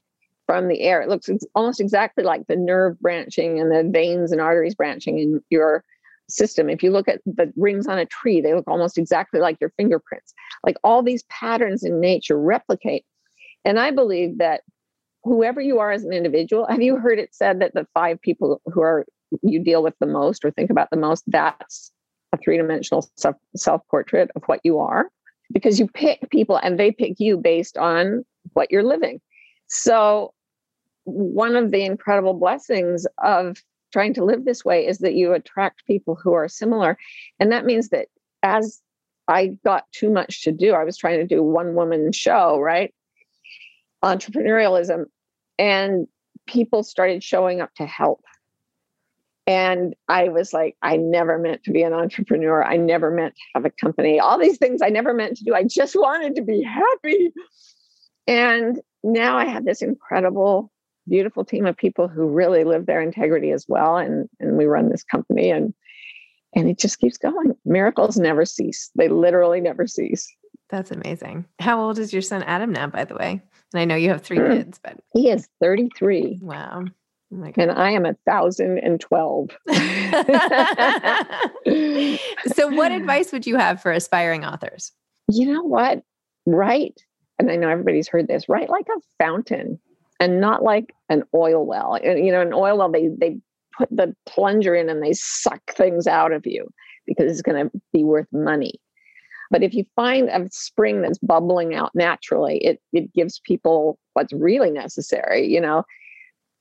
from 0.46 0.68
the 0.68 0.80
air, 0.80 1.02
it 1.02 1.08
looks 1.08 1.28
almost 1.54 1.80
exactly 1.80 2.24
like 2.24 2.46
the 2.46 2.56
nerve 2.56 2.98
branching 3.00 3.60
and 3.60 3.70
the 3.70 3.88
veins 3.90 4.32
and 4.32 4.40
arteries 4.40 4.74
branching 4.74 5.18
in 5.18 5.40
your 5.50 5.84
system. 6.28 6.70
If 6.70 6.82
you 6.82 6.90
look 6.90 7.08
at 7.08 7.20
the 7.26 7.52
rings 7.56 7.86
on 7.86 7.98
a 7.98 8.06
tree, 8.06 8.40
they 8.40 8.54
look 8.54 8.66
almost 8.66 8.96
exactly 8.96 9.40
like 9.40 9.58
your 9.60 9.72
fingerprints. 9.76 10.32
Like 10.64 10.76
all 10.82 11.02
these 11.02 11.24
patterns 11.24 11.84
in 11.84 12.00
nature 12.00 12.38
replicate. 12.38 13.04
And 13.66 13.78
I 13.78 13.90
believe 13.90 14.38
that 14.38 14.62
whoever 15.24 15.60
you 15.60 15.78
are 15.80 15.90
as 15.90 16.04
an 16.04 16.12
individual, 16.12 16.66
have 16.68 16.82
you 16.82 16.96
heard 16.96 17.18
it 17.18 17.34
said 17.34 17.60
that 17.60 17.74
the 17.74 17.86
five 17.94 18.20
people 18.20 18.60
who 18.66 18.82
are 18.82 19.06
you 19.42 19.62
deal 19.62 19.82
with 19.82 19.94
the 19.98 20.06
most 20.06 20.44
or 20.44 20.50
think 20.50 20.70
about 20.70 20.90
the 20.90 20.96
most, 20.96 21.24
that's 21.26 21.90
a 22.32 22.38
three-dimensional 22.38 23.08
self 23.16 23.36
self-portrait 23.56 24.30
of 24.36 24.42
what 24.46 24.60
you 24.62 24.78
are? 24.78 25.10
Because 25.52 25.78
you 25.78 25.88
pick 25.88 26.30
people 26.30 26.56
and 26.56 26.78
they 26.78 26.92
pick 26.92 27.18
you 27.18 27.36
based 27.36 27.76
on 27.76 28.24
what 28.52 28.70
you're 28.70 28.82
living. 28.82 29.20
So 29.66 30.32
one 31.04 31.56
of 31.56 31.70
the 31.70 31.84
incredible 31.84 32.34
blessings 32.34 33.06
of 33.22 33.62
trying 33.92 34.14
to 34.14 34.24
live 34.24 34.44
this 34.44 34.64
way 34.64 34.86
is 34.86 34.98
that 34.98 35.14
you 35.14 35.32
attract 35.32 35.86
people 35.86 36.16
who 36.20 36.32
are 36.32 36.48
similar. 36.48 36.98
And 37.38 37.52
that 37.52 37.64
means 37.64 37.90
that 37.90 38.08
as 38.42 38.80
I 39.28 39.56
got 39.64 39.84
too 39.92 40.10
much 40.10 40.42
to 40.42 40.52
do, 40.52 40.74
I 40.74 40.84
was 40.84 40.96
trying 40.96 41.18
to 41.18 41.26
do 41.26 41.42
one 41.42 41.74
woman 41.74 42.12
show, 42.12 42.58
right? 42.58 42.92
Entrepreneurialism. 44.02 45.04
And 45.58 46.06
people 46.46 46.82
started 46.82 47.22
showing 47.22 47.60
up 47.60 47.74
to 47.76 47.86
help. 47.86 48.22
And 49.46 49.94
I 50.08 50.28
was 50.28 50.52
like, 50.52 50.76
I 50.82 50.96
never 50.96 51.38
meant 51.38 51.64
to 51.64 51.70
be 51.70 51.82
an 51.82 51.92
entrepreneur. 51.92 52.64
I 52.64 52.76
never 52.76 53.10
meant 53.10 53.34
to 53.34 53.42
have 53.54 53.64
a 53.66 53.70
company. 53.70 54.18
All 54.18 54.38
these 54.38 54.58
things 54.58 54.80
I 54.82 54.88
never 54.88 55.12
meant 55.12 55.36
to 55.38 55.44
do. 55.44 55.54
I 55.54 55.64
just 55.64 55.94
wanted 55.94 56.36
to 56.36 56.42
be 56.42 56.62
happy. 56.62 57.32
And 58.26 58.80
now 59.02 59.36
I 59.36 59.44
have 59.44 59.66
this 59.66 59.82
incredible 59.82 60.72
beautiful 61.06 61.44
team 61.44 61.66
of 61.66 61.76
people 61.76 62.08
who 62.08 62.26
really 62.26 62.64
live 62.64 62.86
their 62.86 63.02
integrity 63.02 63.50
as 63.50 63.66
well 63.68 63.96
and 63.96 64.28
and 64.40 64.56
we 64.56 64.64
run 64.64 64.88
this 64.88 65.04
company 65.04 65.50
and 65.50 65.74
and 66.54 66.68
it 66.68 66.78
just 66.78 66.98
keeps 66.98 67.18
going 67.18 67.54
miracles 67.64 68.16
never 68.16 68.44
cease 68.44 68.90
they 68.94 69.08
literally 69.08 69.60
never 69.60 69.86
cease 69.86 70.34
that's 70.70 70.90
amazing. 70.90 71.46
How 71.60 71.80
old 71.80 71.98
is 71.98 72.12
your 72.12 72.22
son 72.22 72.42
adam 72.44 72.72
now 72.72 72.86
by 72.88 73.04
the 73.04 73.14
way? 73.14 73.42
And 73.72 73.80
i 73.80 73.84
know 73.84 73.96
you 73.96 74.08
have 74.10 74.22
three 74.22 74.38
Mm. 74.38 74.56
kids 74.56 74.80
but 74.82 74.98
he 75.12 75.28
is 75.30 75.48
33 75.60 76.38
wow. 76.42 76.84
Oh 76.86 77.52
and 77.56 77.70
i 77.72 77.90
am 77.90 78.06
a 78.06 78.14
thousand 78.26 78.78
and 78.78 79.00
twelve. 79.00 79.50
So 82.46 82.68
what 82.68 82.92
advice 83.00 83.32
would 83.32 83.46
you 83.46 83.56
have 83.56 83.80
for 83.82 83.90
aspiring 83.92 84.44
authors? 84.44 84.92
You 85.30 85.52
know 85.52 85.62
what? 85.62 86.02
Write 86.46 87.00
and 87.38 87.50
I 87.50 87.56
know 87.56 87.68
everybody's 87.68 88.06
heard 88.08 88.28
this, 88.28 88.48
write 88.48 88.68
like 88.68 88.86
a 88.88 89.00
fountain 89.22 89.80
and 90.20 90.40
not 90.40 90.62
like 90.62 90.94
an 91.08 91.24
oil 91.34 91.66
well. 91.66 91.98
You 92.02 92.30
know, 92.30 92.40
an 92.42 92.52
oil 92.52 92.78
well, 92.78 92.92
they 92.92 93.08
they 93.18 93.38
put 93.76 93.88
the 93.90 94.14
plunger 94.26 94.74
in 94.74 94.88
and 94.88 95.02
they 95.02 95.12
suck 95.14 95.60
things 95.74 96.06
out 96.06 96.32
of 96.32 96.46
you 96.46 96.68
because 97.06 97.30
it's 97.32 97.42
going 97.42 97.64
to 97.68 97.80
be 97.92 98.04
worth 98.04 98.28
money. 98.32 98.74
But 99.54 99.62
if 99.62 99.72
you 99.72 99.84
find 99.94 100.28
a 100.30 100.48
spring 100.50 101.00
that's 101.00 101.18
bubbling 101.18 101.76
out 101.76 101.92
naturally, 101.94 102.58
it 102.58 102.82
it 102.92 103.14
gives 103.14 103.38
people 103.38 104.00
what's 104.14 104.32
really 104.32 104.72
necessary. 104.72 105.46
You 105.46 105.60
know, 105.60 105.84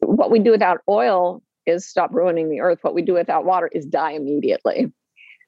what 0.01 0.29
we 0.29 0.37
do 0.37 0.51
without 0.51 0.81
oil 0.87 1.41
is 1.65 1.89
stop 1.89 2.13
ruining 2.13 2.51
the 2.51 2.59
earth. 2.59 2.77
What 2.83 2.93
we 2.93 3.01
do 3.01 3.13
without 3.13 3.45
water 3.45 3.67
is 3.73 3.87
die 3.87 4.11
immediately. 4.11 4.93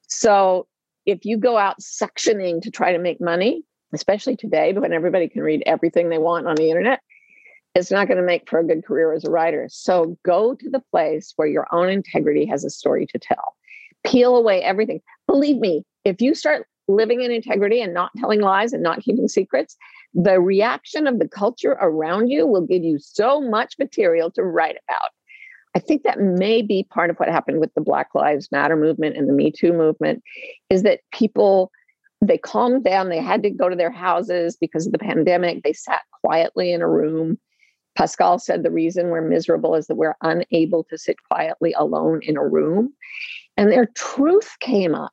So 0.08 0.66
if 1.04 1.24
you 1.24 1.36
go 1.36 1.56
out 1.56 1.76
suctioning 1.80 2.62
to 2.62 2.70
try 2.72 2.90
to 2.90 2.98
make 2.98 3.20
money, 3.20 3.62
especially 3.92 4.34
today 4.34 4.72
when 4.72 4.92
everybody 4.92 5.28
can 5.28 5.42
read 5.42 5.62
everything 5.66 6.08
they 6.08 6.18
want 6.18 6.48
on 6.48 6.56
the 6.56 6.68
internet, 6.68 6.98
it's 7.76 7.92
not 7.92 8.08
going 8.08 8.18
to 8.18 8.26
make 8.26 8.50
for 8.50 8.58
a 8.58 8.66
good 8.66 8.84
career 8.84 9.12
as 9.12 9.24
a 9.24 9.30
writer. 9.30 9.68
So 9.70 10.18
go 10.24 10.56
to 10.56 10.68
the 10.68 10.82
place 10.90 11.32
where 11.36 11.46
your 11.46 11.68
own 11.70 11.90
integrity 11.90 12.44
has 12.46 12.64
a 12.64 12.70
story 12.70 13.06
to 13.06 13.20
tell. 13.20 13.54
Peel 14.04 14.34
away 14.34 14.62
everything. 14.62 15.00
Believe 15.28 15.58
me, 15.58 15.84
if 16.04 16.20
you 16.20 16.34
start 16.34 16.66
living 16.88 17.22
in 17.22 17.30
integrity 17.30 17.80
and 17.80 17.92
not 17.92 18.10
telling 18.16 18.40
lies 18.40 18.72
and 18.72 18.82
not 18.82 19.00
keeping 19.00 19.28
secrets, 19.28 19.76
the 20.14 20.40
reaction 20.40 21.06
of 21.06 21.18
the 21.18 21.28
culture 21.28 21.76
around 21.80 22.28
you 22.28 22.46
will 22.46 22.66
give 22.66 22.82
you 22.82 22.98
so 22.98 23.40
much 23.40 23.74
material 23.78 24.30
to 24.30 24.42
write 24.42 24.76
about. 24.88 25.10
I 25.74 25.78
think 25.78 26.04
that 26.04 26.20
may 26.20 26.62
be 26.62 26.84
part 26.84 27.10
of 27.10 27.16
what 27.18 27.28
happened 27.28 27.60
with 27.60 27.74
the 27.74 27.82
Black 27.82 28.14
Lives 28.14 28.50
Matter 28.50 28.76
movement 28.76 29.16
and 29.16 29.28
the 29.28 29.32
Me 29.32 29.50
Too 29.50 29.72
movement 29.72 30.22
is 30.70 30.84
that 30.84 31.00
people 31.12 31.70
they 32.22 32.38
calmed 32.38 32.82
down, 32.82 33.08
they 33.08 33.20
had 33.20 33.42
to 33.42 33.50
go 33.50 33.68
to 33.68 33.76
their 33.76 33.90
houses 33.90 34.56
because 34.56 34.86
of 34.86 34.92
the 34.92 34.98
pandemic. 34.98 35.62
They 35.62 35.74
sat 35.74 36.00
quietly 36.22 36.72
in 36.72 36.80
a 36.80 36.88
room. 36.88 37.38
Pascal 37.94 38.38
said 38.38 38.62
the 38.62 38.70
reason 38.70 39.10
we're 39.10 39.20
miserable 39.20 39.74
is 39.74 39.86
that 39.86 39.96
we're 39.96 40.16
unable 40.22 40.84
to 40.84 40.98
sit 40.98 41.16
quietly 41.30 41.74
alone 41.76 42.20
in 42.22 42.36
a 42.36 42.46
room. 42.46 42.92
And 43.56 43.70
their 43.70 43.86
truth 43.94 44.56
came 44.60 44.94
up 44.94 45.12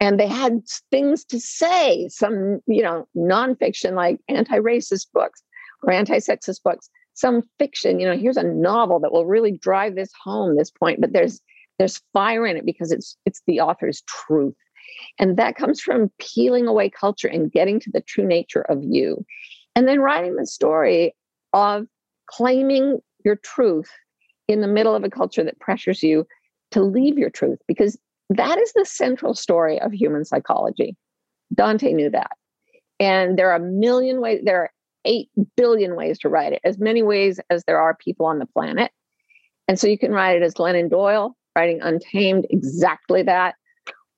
and 0.00 0.20
they 0.20 0.26
had 0.26 0.60
things 0.90 1.24
to 1.24 1.40
say 1.40 2.08
some 2.08 2.60
you 2.66 2.82
know 2.82 3.06
nonfiction 3.16 3.94
like 3.94 4.20
anti-racist 4.28 5.06
books 5.12 5.42
or 5.82 5.92
anti-sexist 5.92 6.62
books 6.62 6.88
some 7.14 7.42
fiction 7.58 7.98
you 8.00 8.06
know 8.06 8.16
here's 8.16 8.36
a 8.36 8.42
novel 8.42 9.00
that 9.00 9.12
will 9.12 9.26
really 9.26 9.52
drive 9.52 9.94
this 9.94 10.10
home 10.22 10.56
this 10.56 10.70
point 10.70 11.00
but 11.00 11.12
there's 11.12 11.40
there's 11.78 12.00
fire 12.12 12.46
in 12.46 12.56
it 12.56 12.64
because 12.64 12.92
it's 12.92 13.16
it's 13.26 13.42
the 13.46 13.60
author's 13.60 14.02
truth. 14.02 14.54
And 15.18 15.36
that 15.36 15.56
comes 15.56 15.80
from 15.80 16.10
peeling 16.18 16.66
away 16.66 16.88
culture 16.88 17.28
and 17.28 17.52
getting 17.52 17.80
to 17.80 17.90
the 17.90 18.00
true 18.00 18.26
nature 18.26 18.62
of 18.62 18.82
you. 18.82 19.24
And 19.74 19.86
then 19.86 20.00
writing 20.00 20.36
the 20.36 20.46
story 20.46 21.14
of 21.52 21.86
claiming 22.30 23.00
your 23.24 23.36
truth 23.36 23.90
in 24.48 24.60
the 24.60 24.68
middle 24.68 24.94
of 24.94 25.04
a 25.04 25.10
culture 25.10 25.44
that 25.44 25.60
pressures 25.60 26.02
you 26.02 26.26
to 26.70 26.82
leave 26.82 27.18
your 27.18 27.30
truth 27.30 27.58
because 27.68 27.98
that 28.30 28.58
is 28.58 28.72
the 28.72 28.84
central 28.84 29.34
story 29.34 29.80
of 29.80 29.92
human 29.92 30.24
psychology. 30.24 30.96
Dante 31.54 31.92
knew 31.92 32.10
that. 32.10 32.32
And 32.98 33.38
there 33.38 33.50
are 33.50 33.56
a 33.56 33.60
million 33.60 34.20
ways, 34.20 34.40
there 34.44 34.62
are 34.62 34.70
8 35.04 35.28
billion 35.56 35.94
ways 35.96 36.18
to 36.20 36.28
write 36.28 36.52
it, 36.52 36.60
as 36.64 36.78
many 36.78 37.02
ways 37.02 37.38
as 37.50 37.62
there 37.64 37.78
are 37.78 37.94
people 37.94 38.26
on 38.26 38.38
the 38.38 38.46
planet. 38.46 38.90
And 39.68 39.78
so 39.78 39.86
you 39.86 39.98
can 39.98 40.12
write 40.12 40.36
it 40.36 40.42
as 40.42 40.54
Glennon 40.54 40.90
Doyle, 40.90 41.36
writing 41.54 41.80
Untamed, 41.82 42.46
exactly 42.50 43.22
that. 43.22 43.54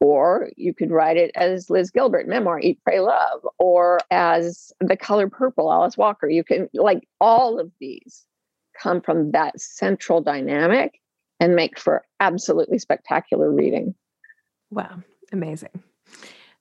Or 0.01 0.51
you 0.57 0.73
could 0.73 0.92
write 0.92 1.16
it 1.16 1.33
as 1.35 1.71
Liz 1.71 1.90
Gilbert, 1.90 2.29
memoir, 2.29 2.61
Eat, 2.61 2.79
Pray, 2.85 3.01
Love, 3.01 3.40
or 3.59 3.99
as 4.11 4.73
The 4.81 4.97
Color 4.97 5.29
Purple, 5.29 5.73
Alice 5.73 5.97
Walker. 5.97 6.29
You 6.29 6.44
can, 6.44 6.68
like, 6.73 7.09
all 7.21 7.59
of 7.59 7.73
these 7.81 8.25
come 8.81 9.01
from 9.01 9.33
that 9.33 9.61
central 9.61 10.21
dynamic 10.21 11.01
and 11.40 11.55
make 11.55 11.79
for 11.79 12.05
absolutely 12.20 12.79
spectacular 12.79 13.51
reading. 13.51 13.94
Wow, 14.70 15.03
amazing. 15.33 15.83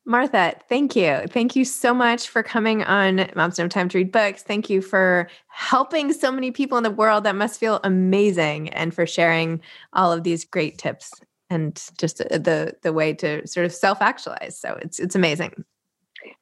Martha, 0.05 0.55
thank 0.69 0.95
you. 0.95 1.23
Thank 1.27 1.57
you 1.57 1.65
so 1.65 1.93
much 1.93 2.29
for 2.29 2.41
coming 2.41 2.81
on 2.83 3.29
Moms 3.35 3.57
No 3.57 3.67
Time 3.67 3.89
to 3.89 3.97
Read 3.97 4.11
Books. 4.11 4.41
Thank 4.41 4.69
you 4.69 4.81
for 4.81 5.27
helping 5.47 6.13
so 6.13 6.31
many 6.31 6.49
people 6.49 6.77
in 6.77 6.85
the 6.85 6.91
world. 6.91 7.25
That 7.25 7.35
must 7.35 7.59
feel 7.59 7.81
amazing. 7.83 8.69
And 8.69 8.93
for 8.93 9.05
sharing 9.05 9.59
all 9.91 10.13
of 10.13 10.23
these 10.23 10.45
great 10.45 10.77
tips 10.77 11.11
and 11.49 11.81
just 11.97 12.21
uh, 12.21 12.37
the 12.37 12.73
the 12.83 12.93
way 12.93 13.13
to 13.15 13.45
sort 13.45 13.65
of 13.65 13.73
self-actualize. 13.73 14.57
So 14.57 14.77
it's 14.81 14.97
it's 14.97 15.15
amazing. 15.15 15.65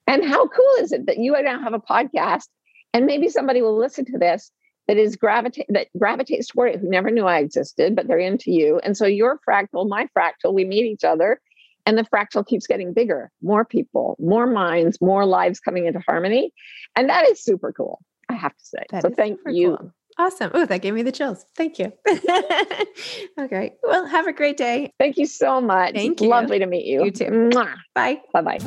And 0.05 0.23
how 0.23 0.47
cool 0.47 0.73
is 0.79 0.91
it 0.91 1.07
that 1.07 1.17
you 1.17 1.31
now 1.41 1.59
have 1.59 1.73
a 1.73 1.79
podcast 1.79 2.47
and 2.93 3.07
maybe 3.07 3.29
somebody 3.29 3.63
will 3.63 3.77
listen 3.77 4.05
to 4.05 4.17
this 4.19 4.51
that 4.87 4.97
is 4.97 5.15
gravitate 5.15 5.65
that 5.69 5.87
gravitates 5.97 6.47
toward 6.47 6.73
it 6.73 6.79
who 6.79 6.89
never 6.89 7.09
knew 7.09 7.25
I 7.25 7.39
existed, 7.39 7.95
but 7.95 8.07
they're 8.07 8.19
into 8.19 8.51
you. 8.51 8.79
And 8.83 8.95
so 8.95 9.05
your 9.05 9.39
fractal, 9.47 9.87
my 9.87 10.07
fractal, 10.17 10.53
we 10.53 10.65
meet 10.65 10.85
each 10.85 11.03
other 11.03 11.39
and 11.85 11.97
the 11.97 12.03
fractal 12.03 12.45
keeps 12.45 12.67
getting 12.67 12.93
bigger, 12.93 13.31
more 13.41 13.63
people, 13.63 14.15
more 14.19 14.47
minds, 14.47 14.99
more 15.01 15.25
lives 15.25 15.59
coming 15.59 15.85
into 15.85 15.99
harmony. 15.99 16.51
And 16.95 17.09
that 17.09 17.29
is 17.29 17.43
super 17.43 17.71
cool, 17.71 18.01
I 18.29 18.33
have 18.33 18.55
to 18.55 18.65
say. 18.65 18.83
That 18.91 19.03
so 19.03 19.09
thank 19.09 19.39
you. 19.47 19.77
Cool. 19.77 19.91
Awesome. 20.17 20.51
Oh, 20.53 20.65
that 20.65 20.81
gave 20.81 20.93
me 20.93 21.03
the 21.03 21.11
chills. 21.11 21.45
Thank 21.55 21.77
you. 21.77 21.91
okay. 23.39 23.75
Well, 23.83 24.05
have 24.05 24.27
a 24.27 24.33
great 24.33 24.55
day. 24.55 24.93
Thank 24.97 25.17
you 25.17 25.25
so 25.25 25.59
much. 25.59 25.93
Thank 25.93 26.21
you. 26.21 26.29
Lovely 26.29 26.57
to 26.59 26.65
meet 26.65 26.85
you. 26.85 27.03
You 27.03 27.11
too. 27.11 27.25
Mwah. 27.25 27.75
Bye. 27.93 28.21
Bye 28.31 28.41
bye. 28.41 28.59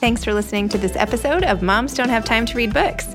Thanks 0.00 0.24
for 0.24 0.34
listening 0.34 0.68
to 0.70 0.78
this 0.78 0.96
episode 0.96 1.44
of 1.44 1.62
Moms 1.62 1.94
Don't 1.94 2.08
Have 2.08 2.24
Time 2.24 2.44
to 2.46 2.56
Read 2.56 2.74
Books. 2.74 3.14